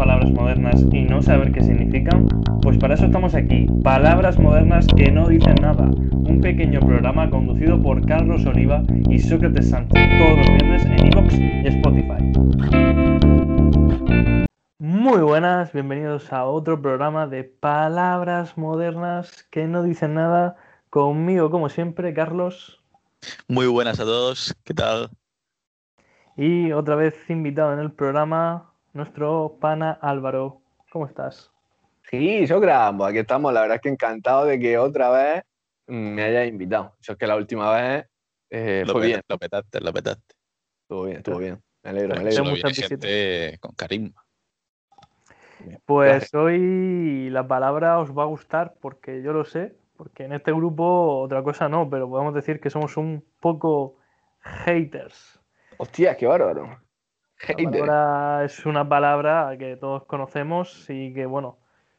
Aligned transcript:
palabras 0.00 0.30
modernas 0.30 0.82
y 0.92 1.02
no 1.02 1.20
saber 1.20 1.52
qué 1.52 1.62
significan? 1.62 2.26
Pues 2.62 2.78
para 2.78 2.94
eso 2.94 3.04
estamos 3.04 3.34
aquí, 3.34 3.66
Palabras 3.84 4.38
Modernas 4.38 4.86
que 4.96 5.12
no 5.12 5.28
dicen 5.28 5.56
nada, 5.60 5.90
un 6.10 6.40
pequeño 6.40 6.80
programa 6.80 7.28
conducido 7.28 7.82
por 7.82 8.06
Carlos 8.06 8.46
Oliva 8.46 8.82
y 9.10 9.18
Sócrates 9.18 9.68
Sánchez 9.68 10.02
todos 10.18 10.38
los 10.38 10.46
viernes 10.46 10.86
en 10.86 11.06
iVoox 11.06 11.34
y 11.38 11.66
Spotify. 11.66 12.32
Muy 14.78 15.20
buenas, 15.20 15.70
bienvenidos 15.74 16.32
a 16.32 16.46
otro 16.46 16.80
programa 16.80 17.26
de 17.26 17.44
Palabras 17.44 18.56
Modernas 18.56 19.42
que 19.50 19.66
no 19.66 19.82
dicen 19.82 20.14
nada, 20.14 20.56
conmigo 20.88 21.50
como 21.50 21.68
siempre, 21.68 22.14
Carlos. 22.14 22.82
Muy 23.48 23.66
buenas 23.66 24.00
a 24.00 24.04
todos, 24.04 24.56
¿qué 24.64 24.72
tal? 24.72 25.10
Y 26.38 26.72
otra 26.72 26.94
vez 26.94 27.14
invitado 27.28 27.74
en 27.74 27.80
el 27.80 27.92
programa, 27.92 28.69
nuestro 28.92 29.56
pana 29.60 29.98
Álvaro. 30.00 30.60
¿Cómo 30.90 31.06
estás? 31.06 31.50
Sí, 32.10 32.46
Sócrates, 32.46 32.96
pues 32.98 33.10
aquí 33.10 33.18
estamos. 33.18 33.52
La 33.52 33.60
verdad 33.62 33.76
es 33.76 33.82
que 33.82 33.88
encantado 33.88 34.44
de 34.44 34.58
que 34.58 34.78
otra 34.78 35.10
vez 35.10 35.44
me 35.86 36.22
hayas 36.22 36.48
invitado. 36.48 36.96
Eso 37.00 37.12
es 37.12 37.18
que 37.18 37.26
la 37.26 37.36
última 37.36 37.72
vez 37.72 38.06
eh, 38.50 38.82
Lo, 38.86 38.92
fue 38.92 39.02
peta- 39.02 39.06
bien. 39.06 39.22
lo 39.28 39.38
petaste, 39.38 39.80
lo 39.80 39.92
petaste. 39.92 40.34
Estuvo 40.82 41.04
bien, 41.04 41.16
estuvo 41.18 41.38
bien. 41.38 41.62
Me 41.82 41.90
alegro, 41.90 42.14
me 42.14 42.20
alegro. 42.20 42.44
Gente 42.72 43.58
con 43.60 43.72
carisma. 43.74 44.24
Pues 45.84 46.32
hoy 46.34 47.28
la 47.30 47.46
palabra 47.46 47.98
os 47.98 48.16
va 48.16 48.22
a 48.22 48.26
gustar 48.26 48.74
porque 48.80 49.22
yo 49.22 49.32
lo 49.32 49.44
sé, 49.44 49.74
porque 49.96 50.24
en 50.24 50.32
este 50.32 50.52
grupo 50.52 51.20
otra 51.20 51.42
cosa 51.42 51.68
no, 51.68 51.88
pero 51.88 52.08
podemos 52.08 52.34
decir 52.34 52.60
que 52.60 52.70
somos 52.70 52.96
un 52.96 53.24
poco 53.40 53.96
haters. 54.40 55.38
Hostia, 55.76 56.16
qué 56.16 56.26
bárbaro. 56.26 56.80
La 57.48 57.70
palabra 57.70 58.44
es 58.44 58.66
una 58.66 58.88
palabra 58.88 59.56
que 59.58 59.76
todos 59.76 60.04
conocemos 60.04 60.88
y 60.90 61.14
que, 61.14 61.26
bueno, 61.26 61.56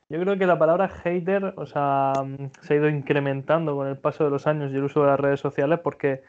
yo 0.09 0.19
creo 0.19 0.37
que 0.37 0.45
la 0.45 0.59
palabra 0.59 0.89
hater, 0.89 1.53
o 1.55 1.65
sea, 1.65 2.13
mm, 2.23 2.51
se 2.61 2.73
ha 2.73 2.77
ido 2.77 2.89
incrementando 2.89 3.75
con 3.75 3.87
el 3.87 3.97
paso 3.97 4.23
de 4.23 4.29
los 4.29 4.45
años 4.45 4.71
y 4.71 4.75
el 4.75 4.83
uso 4.83 5.01
de 5.01 5.07
las 5.07 5.19
redes 5.19 5.39
sociales 5.39 5.79
porque 5.83 6.21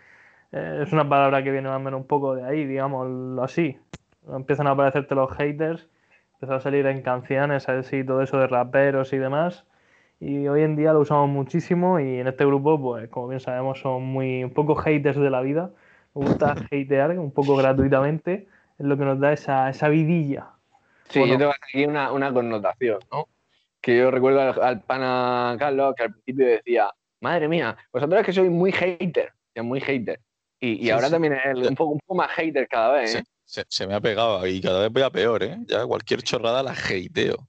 eh, 0.53 0.81
es 0.83 0.93
una 0.93 1.09
palabra 1.09 1.43
que 1.43 1.51
viene 1.51 1.69
más 1.69 1.79
o 1.79 1.81
menos 1.81 2.01
un 2.01 2.07
poco 2.07 2.35
de 2.35 2.45
ahí, 2.45 2.65
digámoslo 2.65 3.43
así. 3.43 3.79
Empiezan 4.33 4.67
a 4.67 4.71
aparecerte 4.71 5.15
los 5.15 5.31
haters, 5.33 5.89
empiezan 6.35 6.57
a 6.57 6.61
salir 6.61 6.87
en 6.87 7.03
canciones, 7.03 7.69
así, 7.69 8.05
todo 8.05 8.23
eso 8.23 8.39
de 8.39 8.47
raperos 8.47 9.13
y 9.13 9.19
demás. 9.19 9.67
Y 10.21 10.47
hoy 10.49 10.63
en 10.63 10.77
día 10.77 10.93
lo 10.93 11.01
usamos 11.01 11.29
muchísimo 11.29 11.99
y 11.99 12.21
en 12.21 12.29
este 12.29 12.45
grupo, 12.47 12.81
pues 12.81 13.09
como 13.09 13.29
bien 13.29 13.41
sabemos, 13.41 13.81
son 13.81 14.05
muy 14.05 14.45
un 14.45 14.53
poco 14.53 14.77
haters 14.77 15.19
de 15.19 15.31
la 15.31 15.41
vida. 15.41 15.71
Nos 16.15 16.27
gusta 16.27 16.53
hatear 16.53 17.19
un 17.19 17.33
poco 17.33 17.57
gratuitamente, 17.57 18.47
es 18.83 18.89
lo 18.89 18.97
que 18.97 19.05
nos 19.05 19.19
da 19.21 19.33
esa, 19.33 19.71
esa 19.71 19.89
vidilla. 19.89 20.51
Sí, 21.09 21.21
Bueno. 21.21 21.35
yo 21.35 21.39
tengo 21.39 21.53
aquí 21.53 21.85
una, 21.85 22.13
una 22.13 22.33
connotación, 22.33 22.99
¿no? 23.11 23.29
Que 23.81 23.99
yo 23.99 24.11
recuerdo 24.11 24.41
al, 24.41 24.63
al 24.63 24.81
pana 24.83 25.57
Carlos 25.59 25.95
que 25.97 26.05
al 26.05 26.13
principio 26.13 26.47
decía, 26.47 26.91
madre 27.21 27.49
mía, 27.49 27.77
vosotros 27.93 28.21
es 28.21 28.27
que 28.27 28.33
sois 28.33 28.51
muy 28.51 28.73
hater, 28.73 29.33
ya 29.55 29.63
muy 29.63 29.81
hater. 29.81 30.21
Y, 30.61 30.73
y 30.75 30.83
Sí, 30.85 30.91
ahora 30.91 31.07
sí. 31.07 31.13
también 31.13 31.35
es 31.35 31.69
un 31.69 31.75
poco, 31.75 31.93
un 31.93 31.99
poco 32.01 32.15
más 32.17 32.31
hater 32.31 32.69
cada 32.69 32.93
vez, 32.95 33.15
¿eh? 33.17 33.25
Se, 33.45 33.63
se- 33.63 33.67
se 33.69 33.87
me 33.87 33.95
ha 33.95 34.01
pegado 34.01 34.47
y 34.47 34.61
cada 34.61 34.81
vez 34.81 34.93
voy 34.93 35.03
a 35.03 35.11
peor, 35.11 35.43
¿eh? 35.43 35.59
Ya 35.67 35.85
cualquier 35.87 36.23
chorrada 36.23 36.63
la 36.63 36.73
hateo. 36.73 37.49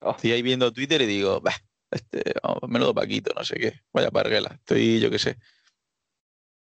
Oh. 0.00 0.10
Estoy 0.12 0.32
ahí 0.32 0.42
viendo 0.42 0.72
Twitter 0.72 1.00
y 1.02 1.06
digo, 1.06 1.40
bah, 1.40 1.52
este, 1.90 2.22
vamos, 2.42 2.62
menudo 2.68 2.94
Paquito, 2.94 3.32
no 3.36 3.44
sé 3.44 3.56
qué. 3.56 3.80
Vaya 3.92 4.10
parguela. 4.10 4.50
Estoy, 4.54 4.98
yo 5.00 5.10
qué 5.10 5.18
sé, 5.18 5.36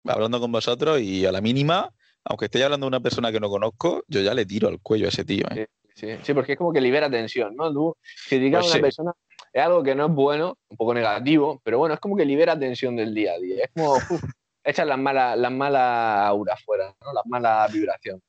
hablando 0.05 0.39
con 0.39 0.51
vosotros 0.51 0.99
y 1.01 1.25
a 1.25 1.31
la 1.31 1.41
mínima, 1.41 1.91
aunque 2.25 2.45
esté 2.45 2.63
hablando 2.63 2.85
de 2.85 2.89
una 2.89 2.99
persona 2.99 3.31
que 3.31 3.39
no 3.39 3.49
conozco, 3.49 4.03
yo 4.07 4.21
ya 4.21 4.33
le 4.33 4.45
tiro 4.45 4.67
al 4.67 4.79
cuello 4.81 5.05
a 5.05 5.09
ese 5.09 5.23
tío, 5.23 5.45
¿eh? 5.51 5.67
Sí, 5.93 6.09
sí, 6.23 6.33
porque 6.33 6.53
es 6.53 6.57
como 6.57 6.73
que 6.73 6.81
libera 6.81 7.09
tensión, 7.09 7.55
¿no? 7.55 7.71
Tú 7.71 7.95
criticar 8.27 8.59
Pues 8.59 8.65
a 8.65 8.75
una 8.75 8.75
sí. 8.75 8.81
persona 8.81 9.13
es 9.53 9.63
algo 9.63 9.81
que 9.81 9.95
no 9.95 10.07
es 10.07 10.11
bueno, 10.11 10.57
un 10.67 10.75
poco 10.75 10.93
negativo, 10.93 11.61
pero 11.63 11.77
bueno, 11.77 11.95
es 11.95 12.01
como 12.01 12.17
que 12.17 12.25
libera 12.25 12.59
tensión 12.59 12.97
del 12.97 13.13
día 13.13 13.33
a 13.33 13.39
día. 13.39 13.63
Es 13.63 13.71
como, 13.73 13.95
uf, 14.09 14.23
echas 14.61 14.85
las 14.85 14.97
malas, 14.97 15.37
las 15.37 15.51
malas 15.53 16.27
auras 16.27 16.61
fuera, 16.61 16.93
¿no? 16.99 17.13
Las 17.13 17.25
malas 17.27 17.71
vibraciones. 17.71 18.23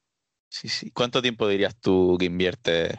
Sí, 0.49 0.69
sí. 0.69 0.93
¿Cuánto 0.93 1.21
tiempo 1.21 1.49
dirías 1.49 1.75
tú 1.81 2.17
que 2.19 2.27
inviertes 2.27 2.95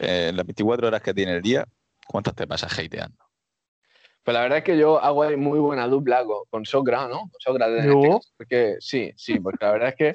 eh, 0.00 0.26
en 0.28 0.36
las 0.36 0.44
24 0.44 0.88
horas 0.88 1.00
que 1.00 1.14
tiene 1.14 1.32
el 1.32 1.42
día? 1.42 1.64
¿Cuántas 2.06 2.34
te 2.34 2.46
pasas 2.46 2.78
hateando? 2.78 3.27
Pues 4.22 4.34
la 4.34 4.42
verdad 4.42 4.58
es 4.58 4.64
que 4.64 4.76
yo 4.76 5.02
hago 5.02 5.22
ahí 5.22 5.36
muy 5.36 5.58
buena 5.58 5.86
dupla 5.88 6.24
con, 6.24 6.44
con 6.50 6.66
Socra, 6.66 7.08
¿no? 7.08 7.20
Con 7.20 7.40
Sócrates 7.40 7.84
en 7.84 7.90
¿Yo? 7.90 8.16
este 8.16 8.28
porque 8.36 8.76
sí, 8.80 9.12
sí, 9.16 9.40
porque 9.40 9.64
la 9.64 9.72
verdad 9.72 9.88
es 9.88 9.94
que 9.94 10.12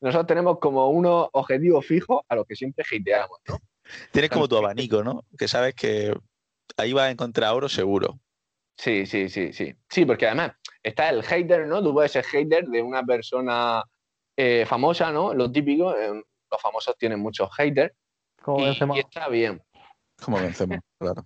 nosotros 0.00 0.26
tenemos 0.26 0.58
como 0.58 0.90
unos 0.90 1.28
objetivos 1.32 1.86
fijos 1.86 2.22
a 2.28 2.34
los 2.34 2.46
que 2.46 2.56
siempre 2.56 2.84
hateamos, 2.84 3.38
¿no? 3.48 3.58
Tienes 4.10 4.30
como 4.30 4.48
tu 4.48 4.56
abanico, 4.56 5.02
¿no? 5.02 5.24
Que 5.38 5.48
sabes 5.48 5.74
que 5.74 6.14
ahí 6.76 6.92
vas 6.92 7.04
a 7.04 7.10
encontrar 7.10 7.54
oro 7.54 7.68
seguro. 7.68 8.18
Sí, 8.76 9.06
sí, 9.06 9.28
sí, 9.28 9.52
sí. 9.52 9.74
Sí, 9.88 10.04
porque 10.04 10.26
además 10.26 10.52
está 10.82 11.08
el 11.10 11.22
hater, 11.22 11.66
¿no? 11.66 11.82
Tú 11.82 11.92
puedes 11.92 12.12
ser 12.12 12.24
hater 12.24 12.66
de 12.66 12.82
una 12.82 13.02
persona 13.02 13.82
eh, 14.36 14.64
famosa, 14.66 15.12
¿no? 15.12 15.32
Lo 15.32 15.50
típico, 15.50 15.96
eh, 15.96 16.22
los 16.50 16.60
famosos 16.60 16.96
tienen 16.98 17.20
muchos 17.20 17.48
haters 17.56 17.94
Como 18.42 18.60
y, 18.60 18.96
y 18.96 18.98
está 18.98 19.28
bien. 19.28 19.62
Como 20.22 20.38
vencemos, 20.38 20.78
claro. 20.98 21.24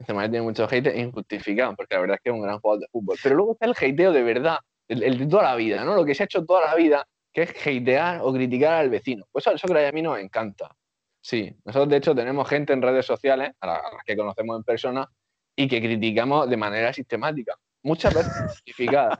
Benzema 0.00 0.22
tiene 0.22 0.42
muchos 0.42 0.68
haters 0.70 0.96
injustificados, 0.96 1.76
porque 1.76 1.94
la 1.94 2.00
verdad 2.00 2.16
es 2.16 2.22
que 2.22 2.30
es 2.30 2.34
un 2.34 2.42
gran 2.42 2.58
jugador 2.58 2.80
de 2.80 2.88
fútbol. 2.90 3.18
Pero 3.22 3.34
luego 3.36 3.52
está 3.52 3.66
el 3.66 3.74
hateo 3.92 4.12
de 4.12 4.22
verdad, 4.22 4.58
el, 4.88 5.02
el 5.02 5.18
de 5.18 5.26
toda 5.26 5.42
la 5.42 5.56
vida, 5.56 5.84
¿no? 5.84 5.94
Lo 5.94 6.04
que 6.04 6.14
se 6.14 6.22
ha 6.22 6.26
hecho 6.26 6.44
toda 6.44 6.66
la 6.66 6.74
vida, 6.74 7.06
que 7.32 7.42
es 7.42 7.50
hatear 7.50 8.20
o 8.22 8.32
criticar 8.32 8.74
al 8.74 8.90
vecino. 8.90 9.26
Pues 9.30 9.46
eso 9.46 9.56
Sócrates 9.58 9.86
y 9.86 9.88
a 9.90 9.92
mí 9.92 10.02
nos 10.02 10.18
encanta. 10.18 10.74
Sí, 11.22 11.54
nosotros 11.66 11.90
de 11.90 11.96
hecho 11.98 12.14
tenemos 12.14 12.48
gente 12.48 12.72
en 12.72 12.80
redes 12.80 13.04
sociales, 13.04 13.52
a 13.60 13.66
la- 13.66 13.76
a 13.76 13.92
las 13.94 14.04
que 14.04 14.16
conocemos 14.16 14.56
en 14.56 14.64
persona, 14.64 15.08
y 15.54 15.68
que 15.68 15.80
criticamos 15.80 16.48
de 16.48 16.56
manera 16.56 16.92
sistemática, 16.94 17.54
muchas 17.82 18.14
veces 18.14 18.32
justificada. 18.46 19.18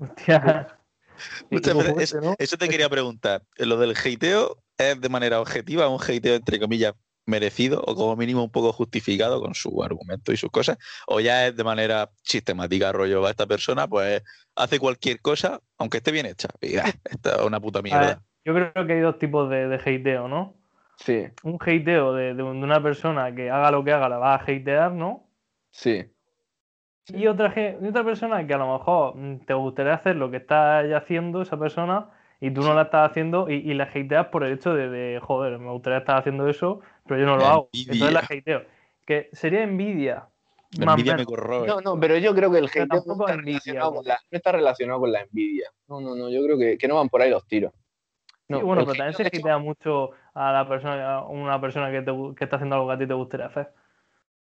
Muchas 1.51 1.77
veces, 1.77 2.11
fuerte, 2.11 2.27
¿no? 2.27 2.35
Eso 2.39 2.57
te 2.57 2.69
quería 2.69 2.89
preguntar. 2.89 3.43
¿Lo 3.57 3.77
del 3.77 3.95
hateo 3.95 4.57
es 4.79 4.99
de 4.99 5.09
manera 5.11 5.41
objetiva, 5.41 5.89
un 5.89 6.01
hateo 6.03 6.37
entre 6.37 6.59
comillas 6.59 6.95
merecido 7.27 7.83
o 7.87 7.95
como 7.95 8.17
mínimo 8.17 8.43
un 8.45 8.51
poco 8.51 8.73
justificado 8.73 9.41
con 9.41 9.55
su 9.55 9.83
argumento 9.83 10.33
y 10.33 10.37
sus 10.37 10.51
cosas? 10.51 10.79
¿O 11.07 11.21
ya 11.21 11.47
es 11.49 11.57
de 11.57 11.65
manera 11.65 12.11
sistemática, 12.23 12.93
rollo, 12.93 13.25
a 13.27 13.31
esta 13.31 13.47
persona 13.47 13.87
pues 13.89 14.23
hace 14.57 14.79
cualquier 14.79 15.21
cosa, 15.21 15.61
aunque 15.79 15.99
esté 15.99 16.13
bien 16.13 16.27
hecha? 16.27 16.49
Y, 16.61 16.77
ah, 16.79 16.93
esta 17.05 17.37
es 17.37 17.43
una 17.43 17.61
puta 17.61 17.83
ver, 17.91 18.17
mierda. 18.17 18.23
yo 18.45 18.55
creo 18.55 18.87
que 18.87 18.93
hay 18.95 19.01
dos 19.01 19.19
tipos 19.19 19.49
de, 19.51 19.69
de 19.69 19.77
hateo, 19.77 20.29
¿no? 20.29 20.55
Sí, 20.97 21.31
Un 21.45 21.59
hateo 21.61 22.15
de, 22.15 22.35
de 22.35 22.43
un- 22.45 22.61
de 22.61 22.65
una 22.67 22.83
persona 22.83 23.35
que 23.35 23.51
haga 23.51 23.71
lo 23.73 23.85
que 23.85 23.93
haga, 23.93 24.09
la 24.09 24.19
va 24.19 24.35
a 24.35 24.39
hatear, 24.45 24.93
¿no? 24.93 25.29
sí. 25.71 26.11
Y 27.09 27.27
otra, 27.27 27.53
otra 27.89 28.05
persona 28.05 28.47
que 28.47 28.55
a 28.55 28.59
lo 28.59 28.73
mejor 28.79 29.17
mm, 29.17 29.41
te 29.47 29.55
gustaría 29.55 29.95
hacer 29.95 30.17
lo 30.17 30.31
que 30.31 30.37
está 30.39 30.81
haciendo 30.97 31.43
esa 31.43 31.59
persona 31.59 32.11
y 32.41 32.53
tú 32.53 32.63
no 32.63 32.73
la 32.75 32.83
estás 32.83 33.11
haciendo 33.11 33.51
y, 33.51 33.55
y 33.57 33.75
la 33.75 33.85
hateas 33.85 34.27
por 34.29 34.45
el 34.45 34.53
hecho 34.53 34.75
de, 34.75 34.89
de, 34.89 35.21
joder, 35.21 35.59
me 35.59 35.71
gustaría 35.73 35.99
estar 35.99 36.19
haciendo 36.19 36.49
eso, 36.49 36.81
pero 37.11 37.23
yo 37.23 37.27
no 37.27 37.37
lo 37.37 37.45
hago. 37.45 37.71
Envidia. 37.73 37.93
Entonces 37.93 38.15
la 38.15 38.21
hateo. 38.21 38.65
Que 39.05 39.31
sería 39.33 39.65
envidia. 39.65 40.29
La 40.79 40.93
envidia 40.93 41.17
me 41.17 41.25
corroe. 41.25 41.67
No, 41.67 41.81
no, 41.81 41.99
pero 41.99 42.17
yo 42.19 42.33
creo 42.37 42.53
que 42.53 42.59
el 42.59 42.67
hateo 42.67 42.87
no 43.05 43.27
está, 43.27 43.37
relacionado 43.37 43.91
¿no? 43.91 43.97
con 43.97 44.07
la, 44.07 44.21
no 44.31 44.37
está 44.37 44.53
relacionado 44.53 45.01
con 45.01 45.11
la 45.11 45.21
envidia. 45.23 45.69
No, 45.89 46.01
no, 46.01 46.15
no, 46.15 46.31
yo 46.31 46.41
creo 46.45 46.57
que, 46.57 46.79
que 46.79 46.87
no 46.87 46.95
van 46.95 47.09
por 47.09 47.21
ahí 47.21 47.31
los 47.31 47.45
tiros. 47.49 47.73
No, 48.47 48.59
Sí, 48.59 48.65
bueno, 48.65 48.83
pero 48.85 48.95
también 48.95 49.15
se 49.15 49.27
hatea 49.27 49.59
mucho 49.59 50.11
a 50.35 50.53
la 50.53 50.69
persona, 50.69 51.15
a 51.17 51.25
una 51.25 51.61
persona 51.61 51.91
que, 51.91 52.03
te 52.03 52.13
que 52.37 52.45
está 52.45 52.57
haciendo 52.57 52.77
algo 52.77 52.87
que 52.87 52.95
a 52.95 52.99
ti 52.99 53.09
te 53.09 53.15
gustaría 53.15 53.47
hacer. 53.47 53.73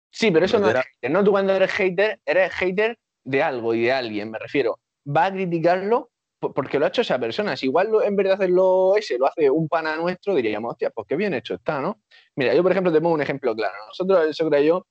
Sí, 0.09 0.31
pero 0.31 0.47
eso 0.47 0.59
no 0.59 0.71
es 0.71 0.77
hater. 0.77 1.11
No, 1.11 1.23
tú 1.23 1.33
cuando 1.33 1.53
eres 1.53 1.71
hater, 1.71 2.19
eres 2.25 2.51
hater 2.55 2.99
de 3.25 3.43
algo 3.43 3.75
y 3.75 3.83
de 3.83 3.93
alguien, 3.93 4.31
me 4.31 4.39
refiero. 4.39 4.79
Va 5.07 5.27
a 5.27 5.33
criticarlo 5.33 6.13
porque 6.53 6.79
lo 6.79 6.85
ha 6.85 6.89
hecho 6.89 7.03
esa 7.03 7.19
persona. 7.19 7.57
Si 7.57 7.67
igual 7.67 7.91
lo- 7.91 8.03
en 8.03 8.17
vez 8.17 8.27
de 8.27 8.33
hacerlo 8.35 8.97
ese, 8.97 9.19
lo 9.19 9.27
hace 9.27 9.49
un 9.51 9.69
pana 9.69 9.97
nuestro, 9.97 10.35
diríamos, 10.35 10.73
hostia, 10.73 10.91
pues 10.91 11.07
qué 11.09 11.17
bien 11.17 11.33
hecho 11.35 11.55
está, 11.55 11.81
¿no? 11.81 12.01
Mira, 12.37 12.55
yo 12.55 12.63
por 12.63 12.73
ejemplo 12.73 12.93
te 12.93 13.01
pongo 13.01 13.15
un 13.15 13.23
ejemplo 13.23 13.55
claro. 13.55 13.75
Nosotros, 13.89 14.27
el 14.27 14.35
Socra 14.35 14.61
y 14.61 14.67
yo, 14.67 14.87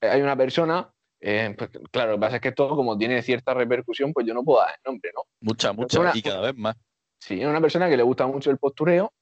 eh, 0.00 0.08
hay 0.08 0.22
una 0.22 0.36
persona, 0.36 0.90
eh, 1.20 1.54
pues, 1.58 1.70
claro, 1.90 2.12
lo 2.12 2.16
que 2.16 2.20
pasa 2.20 2.36
es 2.36 2.42
que 2.42 2.52
todo 2.52 2.76
como 2.76 2.96
tiene 2.96 3.22
cierta 3.22 3.52
repercusión, 3.54 4.12
pues 4.12 4.26
yo 4.26 4.34
no 4.34 4.42
puedo 4.44 4.60
dar 4.60 4.70
el 4.70 4.92
nombre, 4.92 5.10
¿no? 5.14 5.22
Mucha, 5.40 5.72
mucha, 5.72 6.00
una- 6.00 6.12
y 6.14 6.22
cada 6.22 6.40
vez 6.40 6.54
más. 6.56 6.76
Sí, 7.18 7.40
es 7.40 7.46
una 7.46 7.60
persona 7.60 7.88
que 7.88 7.96
le 7.96 8.02
gusta 8.02 8.26
mucho 8.26 8.50
el 8.50 8.58
postureo 8.58 9.12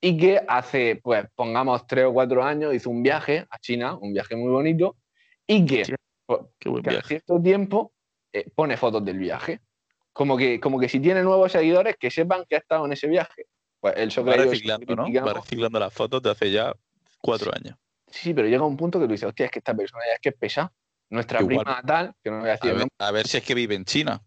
y 0.00 0.16
que 0.16 0.40
hace, 0.48 0.98
pues, 1.02 1.26
pongamos 1.34 1.86
tres 1.86 2.06
o 2.06 2.12
cuatro 2.12 2.42
años, 2.42 2.74
hizo 2.74 2.88
un 2.88 3.02
viaje 3.02 3.46
a 3.50 3.58
China, 3.58 3.96
un 4.00 4.12
viaje 4.14 4.34
muy 4.34 4.50
bonito, 4.50 4.96
y 5.46 5.66
que, 5.66 5.84
Sí. 5.84 5.92
pues, 6.26 6.40
Qué 6.58 6.68
buen 6.70 6.82
cada 6.82 6.96
viaje. 6.96 7.08
cierto 7.08 7.40
tiempo 7.42 7.92
eh, 8.32 8.48
pone 8.54 8.76
fotos 8.76 9.04
del 9.04 9.18
viaje. 9.18 9.60
Como 10.12 10.36
que, 10.36 10.60
como 10.60 10.78
que 10.78 10.88
si 10.88 11.00
tiene 11.00 11.22
nuevos 11.22 11.52
seguidores, 11.52 11.96
que 11.98 12.10
sepan 12.10 12.44
que 12.48 12.56
ha 12.56 12.58
estado 12.58 12.84
en 12.86 12.92
ese 12.92 13.06
viaje. 13.06 13.46
Pues 13.80 13.94
el 13.96 14.08
Va 14.08 14.12
Sócrates 14.12 14.42
y 14.42 14.44
yo 14.44 14.50
reciclando, 14.50 14.96
¿no? 14.96 15.24
Va 15.24 15.32
reciclando 15.34 15.78
las 15.80 15.92
fotos 15.92 16.22
de 16.22 16.30
hace 16.30 16.50
ya 16.50 16.74
cuatro 17.20 17.52
años. 17.54 17.76
Sí, 18.08 18.34
pero 18.34 18.48
llega 18.48 18.64
un 18.64 18.76
punto 18.76 18.98
que 18.98 19.06
tú 19.06 19.12
dices, 19.12 19.28
hostia, 19.28 19.46
es 19.46 19.52
que 19.52 19.60
esta 19.60 19.74
persona 19.74 20.02
ya 20.06 20.14
es 20.14 20.20
que 20.20 20.28
es 20.30 20.34
pesa. 20.34 20.72
Nuestra 21.10 21.40
Igual. 21.40 21.64
prima 21.64 21.82
tal, 21.82 22.12
que 22.22 22.30
no 22.30 22.40
voy 22.40 22.48
a 22.48 22.52
decir 22.52 22.70
A 22.70 22.74
ver, 22.74 22.80
nombre. 22.80 22.94
a 22.98 23.10
ver 23.10 23.26
si 23.26 23.36
es 23.38 23.44
que 23.44 23.54
vive 23.54 23.74
en 23.74 23.84
China. 23.84 24.22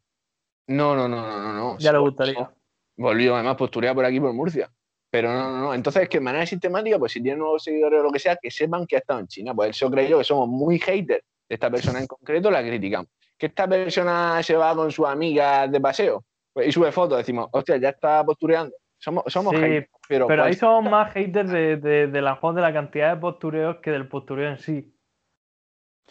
No, 0.67 0.95
no, 0.95 1.07
no, 1.07 1.21
no, 1.27 1.39
no, 1.41 1.53
no. 1.53 1.77
Ya 1.77 1.91
le 1.91 1.99
gustaría. 1.99 2.51
Volvió, 2.97 3.35
además, 3.35 3.55
posturea 3.55 3.93
por 3.93 4.05
aquí, 4.05 4.19
por 4.19 4.33
Murcia. 4.33 4.71
Pero 5.09 5.31
no, 5.31 5.51
no, 5.51 5.59
no. 5.59 5.73
Entonces, 5.73 6.09
que 6.09 6.17
de 6.17 6.23
manera 6.23 6.45
sistemática, 6.45 6.97
pues 6.97 7.11
si 7.11 7.21
tienen 7.21 7.39
nuevos 7.39 7.63
seguidores 7.63 7.99
o 7.99 8.03
lo 8.03 8.11
que 8.11 8.19
sea, 8.19 8.37
que 8.41 8.49
sepan 8.49 8.85
que 8.87 8.95
ha 8.95 8.99
estado 8.99 9.19
en 9.19 9.27
China. 9.27 9.53
Pues 9.53 9.71
eso 9.71 9.89
creo 9.91 10.07
yo 10.07 10.17
que 10.17 10.23
somos 10.23 10.47
muy 10.47 10.79
haters 10.79 11.23
de 11.47 11.55
esta 11.55 11.69
persona 11.69 11.99
en 11.99 12.07
concreto, 12.07 12.49
la 12.49 12.61
criticamos. 12.61 13.09
Que 13.43 13.47
esta 13.47 13.67
persona 13.67 14.41
se 14.41 14.55
va 14.55 14.73
con 14.73 14.89
sus 14.89 15.05
amigas 15.05 15.69
de 15.69 15.81
paseo 15.81 16.23
pues, 16.53 16.65
y 16.65 16.71
sube 16.71 16.93
fotos, 16.93 17.17
decimos, 17.17 17.49
hostia, 17.51 17.75
ya 17.75 17.89
está 17.89 18.23
postureando. 18.23 18.73
Somos, 18.97 19.25
somos 19.27 19.53
Sí, 19.53 19.59
haters, 19.59 19.89
pero, 20.07 20.27
Pero 20.27 20.43
ahí 20.45 20.53
somos 20.53 20.89
más 20.89 21.11
haters 21.11 21.51
de, 21.51 21.75
de, 21.75 22.07
de 22.07 22.21
la, 22.21 22.39
de 22.41 22.61
la 22.61 22.71
cantidad 22.71 23.13
de 23.13 23.19
postureos 23.19 23.79
que 23.81 23.91
del 23.91 24.07
postureo 24.07 24.49
en 24.49 24.59
sí. 24.59 24.95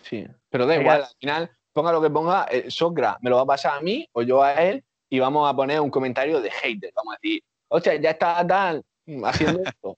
Sí, 0.03 0.27
pero 0.51 0.67
da 0.67 0.77
igual, 0.77 1.05
al 1.05 1.17
final, 1.19 1.51
ponga 1.73 1.91
lo 1.91 2.03
que 2.03 2.11
ponga, 2.11 2.45
eh, 2.51 2.71
Socra 2.71 3.17
me 3.23 3.31
lo 3.31 3.37
va 3.37 3.43
a 3.45 3.47
pasar 3.47 3.79
a 3.79 3.81
mí 3.81 4.07
o 4.13 4.21
yo 4.21 4.43
a 4.43 4.53
él 4.53 4.85
y 5.09 5.19
vamos 5.19 5.51
a 5.51 5.57
poner 5.57 5.81
un 5.81 5.89
comentario 5.89 6.39
de 6.39 6.51
hater. 6.51 6.93
Vamos 6.95 7.15
a 7.15 7.19
decir, 7.23 7.43
hostia, 7.69 7.95
ya 7.95 8.11
está 8.11 8.47
tal 8.47 8.85
mm, 9.07 9.25
haciendo 9.25 9.63
esto. 9.65 9.97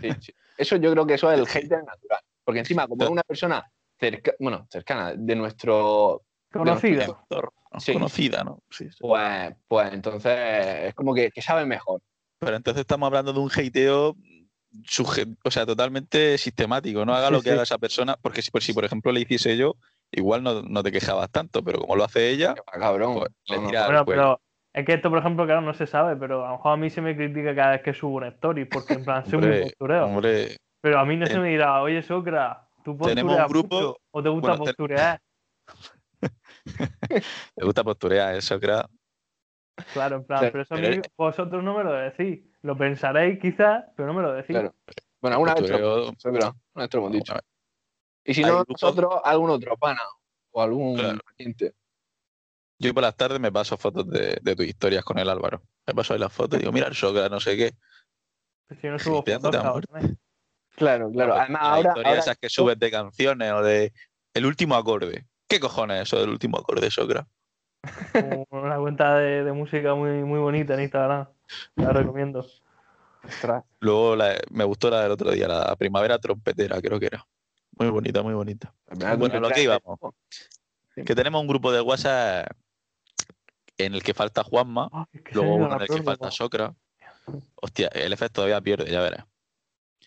Sí, 0.00 0.08
sí. 0.18 0.32
Eso 0.56 0.76
yo 0.76 0.92
creo 0.92 1.06
que 1.06 1.12
eso 1.12 1.30
es 1.30 1.38
el 1.40 1.46
hater 1.46 1.84
natural. 1.84 2.20
Porque 2.42 2.60
encima, 2.60 2.88
como 2.88 3.04
es 3.04 3.10
una 3.10 3.22
persona 3.22 3.70
cerca, 3.98 4.32
bueno, 4.40 4.66
cercana 4.70 5.12
de 5.14 5.36
nuestro. 5.36 6.22
Conocida. 6.52 7.06
Sí. 7.78 7.92
Conocida, 7.92 8.42
¿no? 8.44 8.58
Sí, 8.70 8.90
sí. 8.90 8.96
Pues, 9.00 9.54
pues 9.68 9.92
entonces 9.92 10.32
es 10.88 10.94
como 10.94 11.14
que, 11.14 11.30
que 11.30 11.40
sabe 11.42 11.64
mejor. 11.64 12.00
Pero 12.40 12.56
entonces 12.56 12.80
estamos 12.80 13.06
hablando 13.06 13.32
de 13.32 13.38
un 13.40 13.50
hateo 13.50 14.16
o 15.44 15.50
sea, 15.50 15.66
totalmente 15.66 16.38
sistemático. 16.38 17.04
No 17.04 17.14
haga 17.14 17.28
Sí, 17.28 17.32
lo 17.34 17.38
que 17.40 17.48
sí. 17.48 17.50
haga 17.50 17.62
esa 17.64 17.78
persona, 17.78 18.16
porque 18.20 18.40
si 18.42 18.50
por, 18.50 18.62
si 18.62 18.72
por 18.72 18.84
ejemplo 18.84 19.10
le 19.12 19.20
hiciese 19.20 19.56
yo, 19.56 19.74
igual 20.12 20.42
no, 20.42 20.62
no 20.62 20.82
te 20.82 20.92
quejabas 20.92 21.30
tanto, 21.30 21.62
pero 21.62 21.80
como 21.80 21.96
lo 21.96 22.04
hace 22.04 22.30
ella, 22.30 22.54
cabrón. 22.72 23.14
Pues, 23.14 23.30
No, 23.48 23.62
no, 23.62 23.68
tira- 23.70 23.86
Bueno, 23.86 24.04
pues- 24.04 24.16
pero 24.16 24.40
es 24.72 24.84
que 24.86 24.92
esto, 24.94 25.10
por 25.10 25.18
ejemplo, 25.18 25.44
claro, 25.44 25.60
no 25.62 25.74
se 25.74 25.86
sabe, 25.86 26.16
pero 26.16 26.44
a 26.46 26.50
lo 26.50 26.56
mejor 26.56 26.72
a 26.72 26.76
mí 26.76 26.88
se 26.90 27.00
me 27.02 27.16
critica 27.16 27.54
cada 27.54 27.72
vez 27.72 27.82
que 27.82 27.92
subo 27.94 28.16
una 28.16 28.28
story, 28.28 28.64
porque 28.64 28.94
en 28.94 29.04
plan 29.04 29.24
soy 29.24 29.34
muy 29.38 29.44
hombre, 29.48 29.62
postureo. 29.62 30.04
hombre, 30.06 30.56
Pero 30.80 30.98
a 31.00 31.04
mí 31.04 31.16
no 31.16 31.26
se 31.26 31.38
me 31.38 31.48
dirá, 31.48 31.82
oye, 31.82 32.02
Socra, 32.02 32.68
tú 32.84 32.96
Tenemos 32.96 33.36
postureas 33.36 33.46
un 33.46 33.52
grupo- 33.52 33.76
mucho 33.80 33.96
o 34.12 34.22
te 34.22 34.28
gusta 34.28 34.48
bueno, 34.50 34.64
posturear. 34.64 35.20
le 37.56 37.64
gusta 37.64 37.84
posturear 37.84 38.34
eso, 38.34 38.58
creo. 38.60 38.88
Claro, 39.92 40.16
en 40.16 40.24
plan, 40.24 40.40
Pero- 40.40 40.52
pero 40.52 40.62
eso 40.62 40.74
a 40.74 40.78
mí 40.78 41.00
vosotros 41.16 41.62
no 41.64 41.76
me 41.76 41.84
lo 41.84 41.92
decís. 41.92 42.40
Lo 42.62 42.76
pensaréis 42.76 43.38
quizás, 43.40 43.84
pero 43.96 44.08
no 44.08 44.14
me 44.14 44.22
lo 44.22 44.32
decís. 44.32 44.54
Claro. 44.54 44.74
Bueno, 45.20 45.34
alguna 45.36 45.54
vez 45.54 45.70
lo 45.70 46.12
Socra, 46.18 46.54
una 46.74 46.84
vez 46.84 46.94
lo 46.94 46.98
hemos 47.00 47.12
dicho. 47.12 47.34
Y 48.24 48.34
si 48.34 48.42
no, 48.42 48.64
nosotros, 48.68 49.14
algún 49.24 49.50
otro 49.50 49.76
pana 49.76 50.00
o 50.50 50.62
algún 50.62 50.96
Claro. 50.96 51.18
pariente. 51.24 51.74
Yo 52.78 52.94
por 52.94 53.02
las 53.02 53.16
tardes 53.16 53.40
me 53.40 53.52
paso 53.52 53.76
fotos 53.76 54.08
de, 54.08 54.38
de 54.40 54.56
tus 54.56 54.66
historias 54.66 55.04
con 55.04 55.18
el 55.18 55.28
Álvaro. 55.28 55.62
Me 55.86 55.94
paso 55.94 56.14
ahí 56.14 56.20
las 56.20 56.32
fotos 56.32 56.56
y 56.58 56.60
digo, 56.60 56.72
mira 56.72 56.86
el 56.88 56.94
Socra, 56.94 57.28
no 57.28 57.40
sé 57.40 57.56
qué. 57.56 57.72
Si 58.70 58.82
yo 58.86 58.92
no 58.92 58.98
subo 58.98 59.22
fotos, 59.22 59.50
cabrones. 59.50 60.16
Claro, 60.76 61.10
claro. 61.10 61.34
Además, 61.34 61.62
ahora, 61.62 61.88
historias 61.88 62.06
ahora 62.06 62.20
esas 62.20 62.38
que 62.38 62.48
subes 62.48 62.78
de 62.78 62.90
canciones 62.90 63.52
o 63.52 63.62
de 63.62 63.92
el 64.34 64.46
último 64.46 64.74
acorde. 64.76 65.26
¿Qué 65.50 65.58
cojones 65.58 65.96
es 65.96 66.02
eso 66.08 66.20
del 66.20 66.30
último 66.30 66.58
acorde, 66.58 66.88
Socra? 66.92 67.26
Como 68.12 68.46
una 68.50 68.78
cuenta 68.78 69.16
de, 69.18 69.42
de 69.42 69.52
música 69.52 69.96
muy, 69.96 70.22
muy 70.22 70.38
bonita 70.38 70.74
en 70.74 70.82
Instagram. 70.82 71.26
La 71.74 71.92
recomiendo. 71.92 72.46
Ostras, 73.24 73.64
Luego 73.80 74.14
la- 74.14 74.38
me 74.50 74.62
gustó 74.62 74.88
la 74.90 75.02
del 75.02 75.10
otro 75.10 75.32
día, 75.32 75.48
la 75.48 75.74
primavera 75.74 76.18
trompetera, 76.20 76.80
creo 76.80 77.00
que 77.00 77.06
era. 77.06 77.26
Muy 77.78 77.90
bonita, 77.90 78.22
muy 78.22 78.32
bonita. 78.32 78.72
Bueno, 79.18 79.40
lo 79.40 79.48
que 79.50 79.62
íbamos. 79.64 79.98
Que 80.94 81.14
tenemos 81.16 81.40
un 81.40 81.48
grupo 81.48 81.72
de 81.72 81.80
WhatsApp 81.80 82.46
en 83.76 83.94
el 83.94 84.02
que 84.04 84.14
falta 84.14 84.44
Juanma, 84.44 85.08
es 85.12 85.22
que 85.22 85.34
luego 85.34 85.54
uno 85.56 85.74
en 85.74 85.82
el 85.82 85.88
que 85.88 86.02
falta 86.02 86.30
Socra. 86.30 86.72
Hostia, 87.56 87.88
el 87.88 88.12
efecto 88.12 88.34
todavía 88.36 88.60
pierde, 88.60 88.90
ya 88.90 89.00
verás. 89.00 89.24